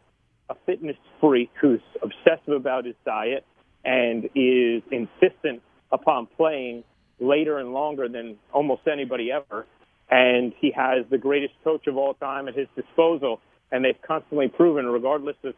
a 0.50 0.56
fitness 0.66 0.98
freak 1.22 1.52
who's 1.62 1.82
obsessive 2.02 2.54
about 2.54 2.84
his 2.84 2.96
diet 3.06 3.46
and 3.86 4.26
is 4.36 4.84
insistent 4.92 5.62
upon 5.90 6.28
playing 6.36 6.84
later 7.20 7.60
and 7.60 7.74
longer 7.74 8.10
than 8.10 8.38
almost 8.52 8.82
anybody 8.92 9.32
ever. 9.32 9.66
And 10.10 10.54
he 10.60 10.72
has 10.72 11.06
the 11.10 11.18
greatest 11.18 11.54
coach 11.64 11.88
of 11.88 11.98
all 11.98 12.14
time 12.14 12.48
at 12.48 12.56
his 12.56 12.68
disposal. 12.76 13.40
And 13.72 13.84
they've 13.84 14.02
constantly 14.02 14.48
proven, 14.48 14.86
regardless 14.86 15.38
of 15.44 15.56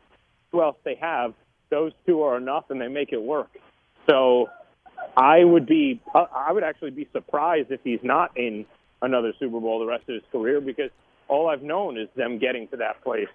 who 0.52 0.62
else 0.62 0.78
they 0.86 0.96
have, 0.96 1.34
those 1.70 1.92
two 2.06 2.22
are 2.22 2.38
enough 2.38 2.66
and 2.70 2.80
they 2.80 2.88
make 2.88 3.12
it 3.12 3.22
work. 3.22 3.50
So 4.10 4.48
I 5.18 5.44
would 5.44 5.66
be, 5.66 6.02
I 6.14 6.52
would 6.52 6.64
actually 6.64 6.92
be 6.92 7.08
surprised 7.12 7.72
if 7.72 7.82
he's 7.84 8.00
not 8.04 8.38
in 8.38 8.66
another 9.02 9.34
Super 9.40 9.60
Bowl 9.60 9.80
the 9.80 9.86
rest 9.86 10.04
of 10.08 10.16
his 10.16 10.24
career 10.32 10.62
because 10.62 10.92
all 11.28 11.50
I've 11.50 11.64
known 11.64 11.98
is 11.98 12.08
them 12.16 12.38
getting 12.40 12.68
to 12.70 12.78
that 12.78 13.04
place. 13.04 13.28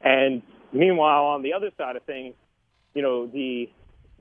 And 0.00 0.42
meanwhile, 0.72 1.24
on 1.24 1.42
the 1.42 1.52
other 1.54 1.70
side 1.76 1.96
of 1.96 2.02
things, 2.04 2.34
you 2.94 3.02
know, 3.02 3.26
the 3.26 3.68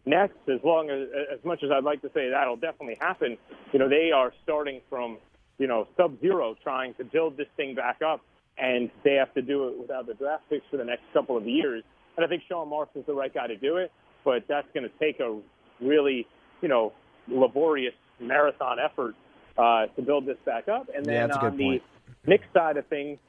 Nets, 0.06 0.34
as 0.48 0.60
long 0.64 0.90
as 0.90 1.08
as 1.34 1.44
much 1.44 1.64
as 1.64 1.72
I'd 1.72 1.84
like 1.84 2.02
to 2.02 2.10
say 2.14 2.30
that'll 2.30 2.56
definitely 2.56 2.98
happen, 3.00 3.38
you 3.74 3.80
know, 3.80 3.90
they 3.90 4.12
are 4.12 4.34
starting 4.44 4.82
from, 4.90 5.18
you 5.58 5.68
know, 5.68 5.88
sub 5.98 6.20
zero 6.22 6.56
trying 6.64 6.94
to 6.96 7.04
build 7.04 7.38
this 7.38 7.48
thing 7.56 7.76
back 7.76 8.02
up 8.06 8.22
and 8.58 8.90
they 9.04 9.14
have 9.14 9.34
to 9.34 9.42
do 9.42 9.68
it 9.68 9.80
without 9.80 10.08
the 10.08 10.14
draft 10.14 10.44
picks 10.50 10.66
for 10.70 10.78
the 10.78 10.84
next 10.84 11.04
couple 11.14 11.38
of 11.38 11.48
years. 11.48 11.84
And 12.16 12.26
I 12.26 12.30
think 12.30 12.44
Sean 12.48 12.70
Markson's 12.70 13.06
the 13.06 13.14
right 13.14 13.34
guy 13.34 13.48
to 13.48 13.56
do 13.56 13.78
it, 13.78 13.92
but 14.26 14.44
that's 14.48 14.68
going 14.74 14.84
to 14.84 14.92
take 15.00 15.20
a 15.20 15.40
really, 15.80 16.28
you 16.62 16.68
know, 16.68 16.94
laborious 17.28 17.94
marathon 18.20 18.78
effort 18.80 19.16
uh, 19.58 19.88
to 19.96 20.02
build 20.02 20.26
this 20.26 20.38
back 20.46 20.68
up. 20.68 20.90
And 20.96 21.06
Yeah, 21.06 21.28
then 21.28 21.30
good 21.30 21.46
on 21.46 21.58
the 21.58 21.64
point. 21.64 21.84
Knicks 22.26 22.48
side 22.54 22.78
of 22.78 22.88
things, 22.88 23.20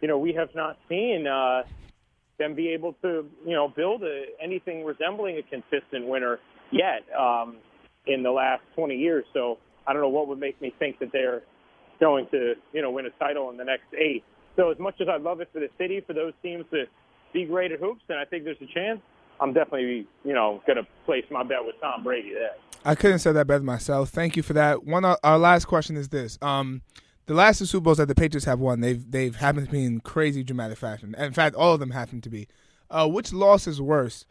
you 0.00 0.08
know, 0.08 0.18
we 0.18 0.32
have 0.32 0.54
not 0.54 0.78
seen 0.88 1.26
uh, 1.26 1.62
them 2.38 2.54
be 2.54 2.68
able 2.68 2.94
to, 3.02 3.26
you 3.44 3.52
know, 3.52 3.68
build 3.68 4.02
a, 4.02 4.24
anything 4.42 4.84
resembling 4.84 5.38
a 5.38 5.42
consistent 5.42 6.06
winner 6.06 6.38
yet 6.70 7.04
um, 7.18 7.56
in 8.06 8.22
the 8.22 8.30
last 8.30 8.62
20 8.74 8.96
years. 8.96 9.24
So 9.34 9.58
I 9.86 9.92
don't 9.92 10.00
know 10.00 10.08
what 10.08 10.28
would 10.28 10.38
make 10.38 10.60
me 10.62 10.72
think 10.78 10.98
that 11.00 11.12
they're 11.12 11.42
going 12.00 12.26
to, 12.30 12.54
you 12.72 12.82
know, 12.82 12.90
win 12.90 13.06
a 13.06 13.10
title 13.18 13.50
in 13.50 13.56
the 13.56 13.64
next 13.64 13.86
eight. 13.96 14.24
So 14.56 14.70
as 14.70 14.78
much 14.78 15.00
as 15.00 15.08
I'd 15.08 15.22
love 15.22 15.40
it 15.40 15.48
for 15.52 15.60
the 15.60 15.68
city, 15.78 16.02
for 16.06 16.12
those 16.12 16.32
teams 16.42 16.64
to 16.72 16.84
be 17.32 17.44
great 17.44 17.72
at 17.72 17.80
hoops, 17.80 18.02
and 18.08 18.18
I 18.18 18.24
think 18.24 18.44
there's 18.44 18.60
a 18.60 18.72
chance, 18.74 19.00
I'm 19.40 19.52
definitely, 19.52 20.06
you 20.24 20.34
know, 20.34 20.62
going 20.66 20.78
to 20.78 20.86
place 21.06 21.24
my 21.30 21.42
bet 21.42 21.64
with 21.64 21.76
Tom 21.80 22.02
Brady 22.02 22.32
there. 22.32 22.56
I 22.84 22.94
couldn't 22.94 23.20
say 23.20 23.32
that 23.32 23.46
better 23.46 23.62
myself. 23.62 24.10
Thank 24.10 24.36
you 24.36 24.42
for 24.42 24.52
that. 24.54 24.84
One, 24.84 25.04
uh, 25.04 25.16
our 25.22 25.38
last 25.38 25.66
question 25.66 25.96
is 25.96 26.08
this: 26.08 26.38
um, 26.42 26.82
the 27.26 27.34
last 27.34 27.58
two 27.58 27.66
Super 27.66 27.84
Bowls 27.84 27.98
that 27.98 28.08
the 28.08 28.14
Patriots 28.14 28.46
have 28.46 28.58
won, 28.60 28.80
they've 28.80 29.08
they've 29.10 29.36
happened 29.36 29.66
to 29.66 29.72
be 29.72 29.84
in 29.84 30.00
crazy 30.00 30.42
dramatic 30.42 30.78
fashion. 30.78 31.14
In 31.18 31.32
fact, 31.32 31.54
all 31.54 31.74
of 31.74 31.80
them 31.80 31.90
happen 31.90 32.20
to 32.20 32.30
be. 32.30 32.48
Uh, 32.90 33.06
which 33.06 33.32
loss 33.32 33.66
is 33.66 33.80
worse, 33.80 34.24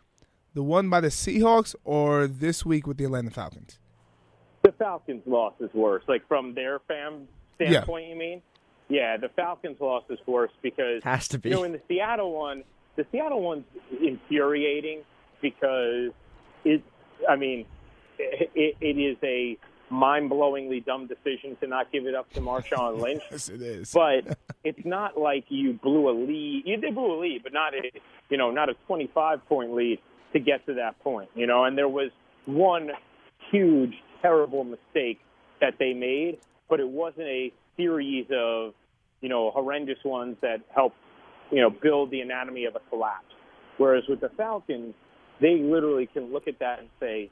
the 0.54 0.64
one 0.64 0.90
by 0.90 1.00
the 1.00 1.10
Seahawks 1.10 1.76
or 1.84 2.26
this 2.26 2.66
week 2.66 2.88
with 2.88 2.98
the 2.98 3.06
Atlanta 3.06 3.30
Falcons? 3.30 3.80
The 4.64 4.72
Falcons' 4.72 5.22
loss 5.26 5.54
is 5.60 5.70
worse. 5.74 6.04
Like 6.08 6.28
from 6.28 6.56
their 6.56 6.80
fan 6.88 7.28
standpoint, 7.58 8.10
you 8.10 8.16
mean? 8.16 8.42
Yeah, 8.90 9.18
the 9.18 9.30
Falcons' 9.30 9.80
loss 9.82 10.04
is 10.10 10.20
worse 10.26 10.52
because 10.62 11.04
Has 11.04 11.28
to 11.30 11.40
be. 11.40 11.50
You 11.50 11.56
know, 11.56 11.64
in 11.64 11.74
the 11.74 11.82
Seattle 11.88 12.32
one, 12.32 12.64
the 12.96 13.06
Seattle 13.12 13.42
one's 13.42 13.66
infuriating 14.02 15.04
because 15.42 16.12
it. 16.64 16.84
I 17.28 17.36
mean, 17.36 17.66
it, 18.18 18.78
it, 18.80 18.98
is 18.98 19.18
a 19.24 19.58
mind-blowingly 19.90 20.86
dumb 20.86 21.08
decision 21.08 21.58
to 21.62 21.68
not 21.68 21.92
give 21.92 22.06
it 22.06 22.16
up 22.16 22.32
to 22.34 22.42
Marshawn 22.42 23.00
Lynch. 23.02 23.24
Yes, 23.32 23.50
it 23.50 23.62
is. 23.62 23.92
but 23.92 24.38
it's 24.64 24.86
not 24.86 25.18
like 25.18 25.46
you 25.50 25.74
blew 25.74 26.10
a 26.10 26.16
lead. 26.16 26.64
You 26.66 26.78
did 26.78 26.96
blew 26.96 27.14
a 27.14 27.20
lead, 27.20 27.44
but 27.44 27.54
not 27.54 27.74
a 27.74 27.92
you 28.30 28.38
know 28.38 28.52
not 28.52 28.70
a 28.70 28.76
25 28.88 29.46
point 29.48 29.74
lead 29.74 30.00
to 30.34 30.40
get 30.40 30.66
to 30.68 30.76
that 30.76 31.00
point. 31.04 31.30
You 31.36 31.48
know, 31.48 31.66
and 31.66 31.78
there 31.78 31.90
was 31.90 32.12
one 32.46 32.92
huge 33.52 33.94
terrible 34.22 34.64
mistake 34.64 35.20
that 35.62 35.76
they 35.80 35.94
made, 35.94 36.40
but 36.70 36.80
it 36.80 36.88
wasn't 36.88 37.28
a 37.28 37.52
series 37.76 38.26
of 38.32 38.74
you 39.22 39.30
know 39.30 39.52
horrendous 39.52 40.00
ones 40.04 40.38
that 40.42 40.58
helped 40.74 40.98
you 41.52 41.62
know 41.62 41.70
build 41.70 42.12
the 42.12 42.22
anatomy 42.22 42.66
of 42.66 42.76
a 42.76 42.82
collapse. 42.90 43.26
Whereas 43.78 44.04
with 44.10 44.22
the 44.22 44.30
Falcons, 44.36 44.96
they 45.40 45.58
literally 45.58 46.08
can 46.12 46.34
look 46.34 46.48
at 46.48 46.60
that 46.60 46.80
and 46.80 46.90
say, 47.00 47.30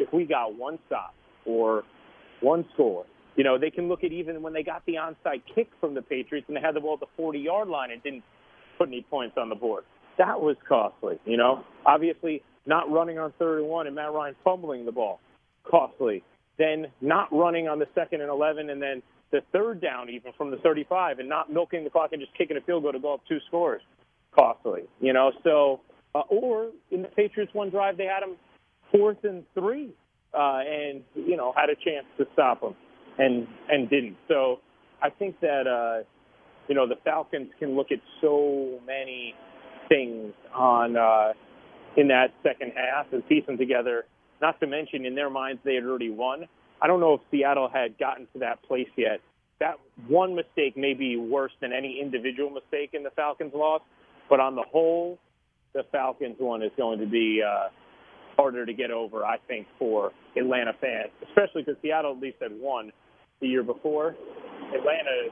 if 0.00 0.12
we 0.12 0.24
got 0.24 0.56
one 0.56 0.78
stop 0.86 1.14
or 1.46 1.84
one 2.40 2.64
score. 2.74 3.04
You 3.36 3.42
know, 3.42 3.58
they 3.58 3.70
can 3.70 3.88
look 3.88 4.04
at 4.04 4.12
even 4.12 4.42
when 4.42 4.52
they 4.52 4.62
got 4.62 4.84
the 4.86 4.94
onside 4.94 5.42
kick 5.54 5.68
from 5.80 5.94
the 5.94 6.02
Patriots 6.02 6.46
and 6.48 6.56
they 6.56 6.60
had 6.60 6.74
the 6.74 6.80
ball 6.80 6.94
at 6.94 7.00
the 7.00 7.06
40 7.16 7.38
yard 7.38 7.68
line 7.68 7.90
and 7.90 8.02
didn't 8.02 8.22
put 8.78 8.88
any 8.88 9.04
points 9.08 9.36
on 9.36 9.48
the 9.48 9.54
board. 9.54 9.84
That 10.18 10.40
was 10.40 10.56
costly, 10.68 11.18
you 11.24 11.36
know. 11.36 11.64
Obviously, 11.84 12.42
not 12.66 12.90
running 12.90 13.18
on 13.18 13.32
third 13.38 13.60
and 13.60 13.68
one 13.68 13.86
and 13.86 13.96
Matt 13.96 14.12
Ryan 14.12 14.36
fumbling 14.44 14.84
the 14.84 14.92
ball, 14.92 15.20
costly. 15.68 16.22
Then 16.58 16.86
not 17.00 17.32
running 17.32 17.68
on 17.68 17.78
the 17.78 17.86
second 17.94 18.20
and 18.20 18.30
11 18.30 18.70
and 18.70 18.80
then 18.80 19.02
the 19.32 19.40
third 19.52 19.80
down 19.80 20.08
even 20.10 20.32
from 20.36 20.50
the 20.50 20.58
35 20.58 21.18
and 21.18 21.28
not 21.28 21.52
milking 21.52 21.82
the 21.82 21.90
clock 21.90 22.12
and 22.12 22.20
just 22.20 22.36
kicking 22.38 22.56
a 22.56 22.60
field 22.60 22.84
goal 22.84 22.92
to 22.92 23.00
go 23.00 23.14
up 23.14 23.20
two 23.28 23.38
scores, 23.48 23.82
costly, 24.36 24.82
you 25.00 25.12
know. 25.12 25.32
So, 25.42 25.80
uh, 26.14 26.20
or 26.28 26.70
in 26.92 27.02
the 27.02 27.08
Patriots 27.08 27.52
one 27.52 27.70
drive, 27.70 27.96
they 27.96 28.04
had 28.04 28.22
them 28.22 28.36
fourth 28.92 29.24
and 29.24 29.44
three 29.54 29.92
uh, 30.34 30.60
and 30.66 31.02
you 31.14 31.36
know 31.36 31.52
had 31.56 31.70
a 31.70 31.74
chance 31.74 32.06
to 32.18 32.26
stop 32.32 32.60
them 32.60 32.74
and 33.18 33.46
and 33.68 33.88
didn't. 33.88 34.16
So 34.28 34.60
I 35.02 35.10
think 35.10 35.40
that 35.40 35.66
uh, 35.66 36.04
you 36.68 36.74
know 36.74 36.86
the 36.88 36.96
Falcons 37.04 37.50
can 37.58 37.76
look 37.76 37.92
at 37.92 38.00
so 38.20 38.80
many 38.86 39.34
things 39.88 40.32
on 40.54 40.96
uh, 40.96 41.32
in 41.96 42.08
that 42.08 42.28
second 42.42 42.72
half 42.74 43.06
and 43.12 43.26
piece 43.28 43.46
them 43.46 43.58
together. 43.58 44.04
Not 44.44 44.60
to 44.60 44.66
mention 44.66 45.06
in 45.06 45.14
their 45.14 45.30
minds 45.30 45.62
they 45.64 45.74
had 45.74 45.84
already 45.84 46.10
won. 46.10 46.46
I 46.82 46.86
don't 46.86 47.00
know 47.00 47.14
if 47.14 47.22
Seattle 47.30 47.70
had 47.72 47.98
gotten 47.98 48.26
to 48.34 48.40
that 48.40 48.62
place 48.62 48.90
yet. 48.94 49.22
That 49.58 49.76
one 50.06 50.34
mistake 50.34 50.76
may 50.76 50.92
be 50.92 51.16
worse 51.16 51.52
than 51.62 51.72
any 51.72 51.98
individual 51.98 52.50
mistake 52.50 52.90
in 52.92 53.02
the 53.02 53.10
Falcons' 53.16 53.54
loss, 53.54 53.80
but 54.28 54.40
on 54.40 54.54
the 54.54 54.64
whole, 54.70 55.18
the 55.72 55.84
Falcons 55.90 56.36
one 56.38 56.62
is 56.62 56.72
going 56.76 56.98
to 56.98 57.06
be. 57.06 57.42
Uh, 57.42 57.68
harder 58.36 58.66
to 58.66 58.72
get 58.72 58.90
over, 58.90 59.24
I 59.24 59.36
think, 59.46 59.64
for 59.78 60.10
Atlanta 60.36 60.72
fans, 60.80 61.10
especially 61.28 61.62
because 61.62 61.76
Seattle 61.82 62.16
at 62.16 62.20
least 62.20 62.38
had 62.42 62.50
won 62.52 62.90
the 63.40 63.46
year 63.46 63.62
before. 63.62 64.16
Atlanta, 64.74 65.30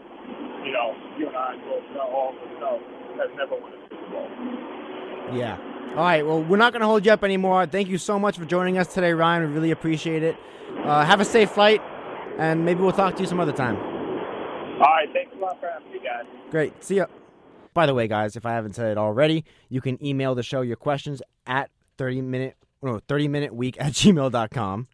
you 0.65 0.71
know, 0.71 0.95
you 1.19 1.27
and 1.27 1.37
I 1.37 1.57
both 1.67 1.83
know, 1.97 2.07
all 2.07 2.31
of 2.31 2.61
know, 2.61 2.79
has 3.19 3.29
never 3.37 3.61
won 3.61 3.73
a 3.73 3.83
Super 3.91 4.09
Bowl. 4.09 5.37
Yeah. 5.37 5.72
All 5.91 5.97
right. 5.97 6.25
Well, 6.27 6.43
we're 6.43 6.57
not 6.57 6.73
going 6.73 6.81
to 6.81 6.87
hold 6.87 7.05
you 7.05 7.13
up 7.13 7.23
anymore. 7.23 7.67
Thank 7.67 7.89
you 7.89 7.99
so 7.99 8.19
much 8.19 8.39
for 8.39 8.45
joining 8.45 8.79
us 8.79 8.93
today, 8.95 9.13
Ryan. 9.13 9.49
We 9.49 9.55
really 9.55 9.71
appreciate 9.71 10.23
it. 10.23 10.37
Uh, 10.85 11.05
have 11.05 11.21
a 11.21 11.25
safe 11.25 11.51
flight, 11.51 11.83
and 12.39 12.65
maybe 12.65 12.81
we'll 12.81 12.93
talk 12.93 13.15
to 13.17 13.21
you 13.23 13.29
some 13.29 13.41
other 13.41 13.53
time. 13.53 13.77
All 13.77 14.81
right, 14.81 15.09
thanks 15.13 15.33
a 15.37 15.39
lot 15.39 15.61
for 15.61 15.69
having 15.69 15.93
me, 15.93 15.99
guys. 15.99 16.25
Great. 16.51 16.83
See 16.83 16.97
ya. 16.97 17.07
By 17.75 17.87
the 17.87 17.95
way, 17.95 18.09
guys, 18.09 18.37
if 18.37 18.45
I 18.47 18.53
haven't 18.53 18.75
said 18.75 18.91
it 18.91 18.99
already, 18.99 19.45
you 19.69 19.81
can 19.81 20.03
email 20.05 20.35
the 20.35 20.43
show 20.43 20.61
your 20.63 20.77
questions 20.77 21.23
at 21.47 21.71
30 21.99 22.23
minute 22.23 22.57
no 22.83 23.01
30 23.07 23.29
minute 23.29 23.55
week 23.55 23.77
at 23.81 23.93
gmail.com 23.93 24.89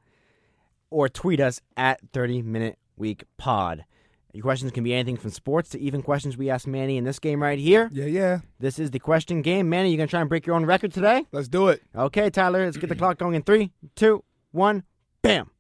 or 0.91 1.09
tweet 1.09 1.41
us 1.41 1.61
at 1.77 2.01
30 2.13 2.43
minute 2.43 2.79
week 2.97 3.25
pod. 3.37 3.85
Your 4.33 4.43
questions 4.43 4.73
can 4.73 4.85
be 4.85 4.93
anything 4.93 5.17
from 5.17 5.31
sports 5.31 5.71
to 5.71 5.81
even 5.81 6.03
questions 6.03 6.37
we 6.37 6.51
asked 6.51 6.67
Manny 6.67 6.99
in 6.99 7.05
this 7.05 7.19
game 7.19 7.43
right 7.43 7.59
here. 7.59 7.89
Yeah, 7.93 8.05
yeah. 8.05 8.41
This 8.61 8.79
is 8.79 8.91
the 8.91 8.99
question 8.99 9.41
game. 9.41 9.69
Manny, 9.71 9.91
you 9.91 9.97
gonna 9.97 10.07
try 10.07 10.21
and 10.21 10.29
break 10.29 10.47
your 10.47 10.55
own 10.55 10.67
record 10.67 10.93
today? 10.93 11.25
Let's 11.33 11.49
do 11.49 11.69
it. 11.69 11.83
Okay, 11.97 12.29
Tyler, 12.29 12.65
let's 12.65 12.77
get 12.77 12.89
the 12.89 12.97
clock 12.97 13.19
going 13.19 13.35
in 13.35 13.43
three, 13.43 13.71
two, 13.97 14.23
one, 14.53 14.85
bam. 15.23 15.51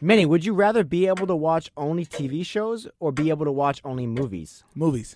Manny, 0.00 0.26
would 0.26 0.44
you 0.44 0.52
rather 0.52 0.84
be 0.84 1.06
able 1.06 1.26
to 1.26 1.34
watch 1.34 1.70
only 1.78 2.04
TV 2.04 2.44
shows 2.44 2.86
or 3.00 3.10
be 3.10 3.30
able 3.30 3.46
to 3.46 3.52
watch 3.52 3.80
only 3.84 4.06
movies? 4.06 4.62
Movies. 4.74 5.14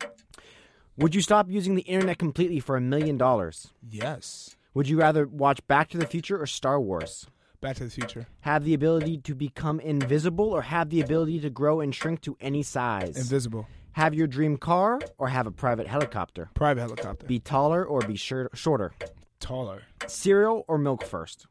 Would 0.97 1.15
you 1.15 1.21
stop 1.21 1.51
using 1.51 1.75
the 1.75 1.83
internet 1.83 2.19
completely 2.19 2.59
for 2.59 2.75
a 2.75 2.81
million 2.81 3.19
dollars? 3.19 3.69
Yes. 3.89 4.57
Would 4.73 4.89
you 4.89 4.99
rather 4.99 5.27
watch 5.27 5.65
Back 5.67 5.91
to 5.91 5.99
the 5.99 6.07
Future 6.07 6.41
or 6.41 6.47
Star 6.47 6.81
Wars? 6.81 7.27
Back 7.61 7.77
to 7.77 7.85
the 7.85 7.91
Future. 7.91 8.27
Have 8.41 8.65
the 8.65 8.75
ability 8.75 9.19
to 9.19 9.35
become 9.35 9.81
invisible 9.81 10.51
or 10.51 10.63
have 10.63 10.91
the 10.91 11.01
ability 11.01 11.41
to 11.41 11.51
grow 11.51 11.81
and 11.81 11.93
shrink 11.95 12.21
to 12.23 12.37
any 12.41 12.63
size? 12.63 13.17
Invisible. 13.17 13.67
have 13.93 14.15
your 14.15 14.29
dream 14.29 14.57
car 14.57 15.01
or 15.19 15.27
have 15.29 15.47
a 15.47 15.51
private 15.51 15.89
helicopter? 15.89 16.51
Private 16.55 16.83
helicopter. 16.83 17.27
Be 17.27 17.41
taller 17.41 17.85
or 17.85 18.01
be 18.03 18.15
shir- 18.17 18.51
shorter? 18.55 18.93
taller. 19.41 19.83
Cereal 20.07 20.65
or 20.69 20.79
milk 20.79 21.05
first? 21.05 21.47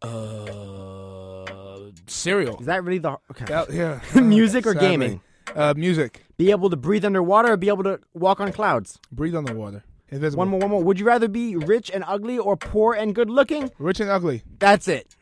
Uh, 0.00 1.90
cereal. 2.06 2.58
Is 2.60 2.66
that 2.66 2.82
really 2.84 2.98
the 2.98 3.18
okay? 3.30 3.44
That- 3.46 3.72
yeah. 3.72 4.00
Music 4.20 4.66
or 4.66 4.72
Sadly. 4.72 4.88
gaming? 4.88 5.20
Uh, 5.54 5.74
music. 5.76 6.24
Be 6.38 6.50
able 6.50 6.68
to 6.70 6.76
breathe 6.76 7.04
underwater 7.04 7.52
or 7.52 7.56
be 7.58 7.68
able 7.68 7.84
to 7.84 8.00
walk 8.14 8.40
on 8.40 8.50
clouds? 8.52 8.98
Breathe 9.12 9.36
on 9.36 9.44
the 9.44 9.54
water. 9.54 9.84
Invisible. 10.14 10.38
One 10.38 10.48
more, 10.48 10.60
one 10.60 10.70
more. 10.70 10.82
Would 10.84 11.00
you 11.00 11.06
rather 11.06 11.28
be 11.28 11.56
rich 11.56 11.90
and 11.92 12.04
ugly 12.06 12.38
or 12.38 12.56
poor 12.56 12.94
and 12.94 13.14
good 13.14 13.28
looking? 13.28 13.70
Rich 13.78 14.00
and 14.00 14.08
ugly. 14.08 14.42
That's 14.58 14.86
it. 14.86 15.16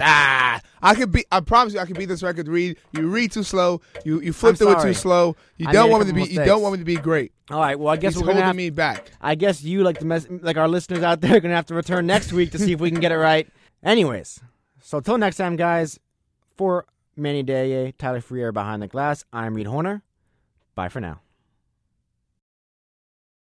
Ah, 0.00 0.60
I 0.80 0.94
could 0.94 1.10
be. 1.10 1.24
I 1.30 1.40
promise 1.40 1.74
you, 1.74 1.80
I 1.80 1.84
could 1.84 1.98
beat 1.98 2.06
this 2.06 2.22
record. 2.22 2.48
Read. 2.48 2.78
You 2.92 3.08
read 3.08 3.32
too 3.32 3.42
slow. 3.42 3.80
You 4.04 4.20
you 4.20 4.32
flip 4.32 4.52
I'm 4.52 4.56
through 4.56 4.78
it 4.78 4.82
too 4.82 4.94
slow. 4.94 5.36
You 5.56 5.68
I 5.68 5.72
don't 5.72 5.90
want 5.90 6.06
me 6.06 6.12
to 6.12 6.14
be. 6.14 6.32
You 6.32 6.44
don't 6.44 6.62
want 6.62 6.74
me 6.74 6.78
to 6.78 6.84
be 6.84 6.96
great. 6.96 7.32
All 7.50 7.60
right. 7.60 7.78
Well, 7.78 7.92
I 7.92 7.96
guess 7.96 8.14
He's 8.14 8.22
we're 8.22 8.26
holding 8.26 8.44
have, 8.44 8.56
me 8.56 8.70
back. 8.70 9.10
I 9.20 9.34
guess 9.34 9.62
you, 9.62 9.82
like 9.82 9.98
the 9.98 10.04
mess, 10.04 10.26
like 10.30 10.56
our 10.56 10.68
listeners 10.68 11.02
out 11.02 11.20
there, 11.20 11.36
are 11.36 11.40
gonna 11.40 11.54
have 11.54 11.66
to 11.66 11.74
return 11.74 12.06
next 12.06 12.32
week 12.32 12.52
to 12.52 12.58
see 12.58 12.72
if 12.72 12.80
we 12.80 12.90
can 12.90 13.00
get 13.00 13.12
it 13.12 13.18
right. 13.18 13.48
Anyways, 13.82 14.40
so 14.80 15.00
till 15.00 15.18
next 15.18 15.36
time, 15.36 15.56
guys. 15.56 15.98
For 16.56 16.86
Manny 17.14 17.44
Deye, 17.44 17.92
Tyler 17.98 18.20
Freer 18.20 18.50
behind 18.50 18.82
the 18.82 18.88
glass, 18.88 19.24
I'm 19.32 19.54
Reed 19.54 19.68
Horner. 19.68 20.02
Bye 20.74 20.88
for 20.88 21.00
now. 21.00 21.20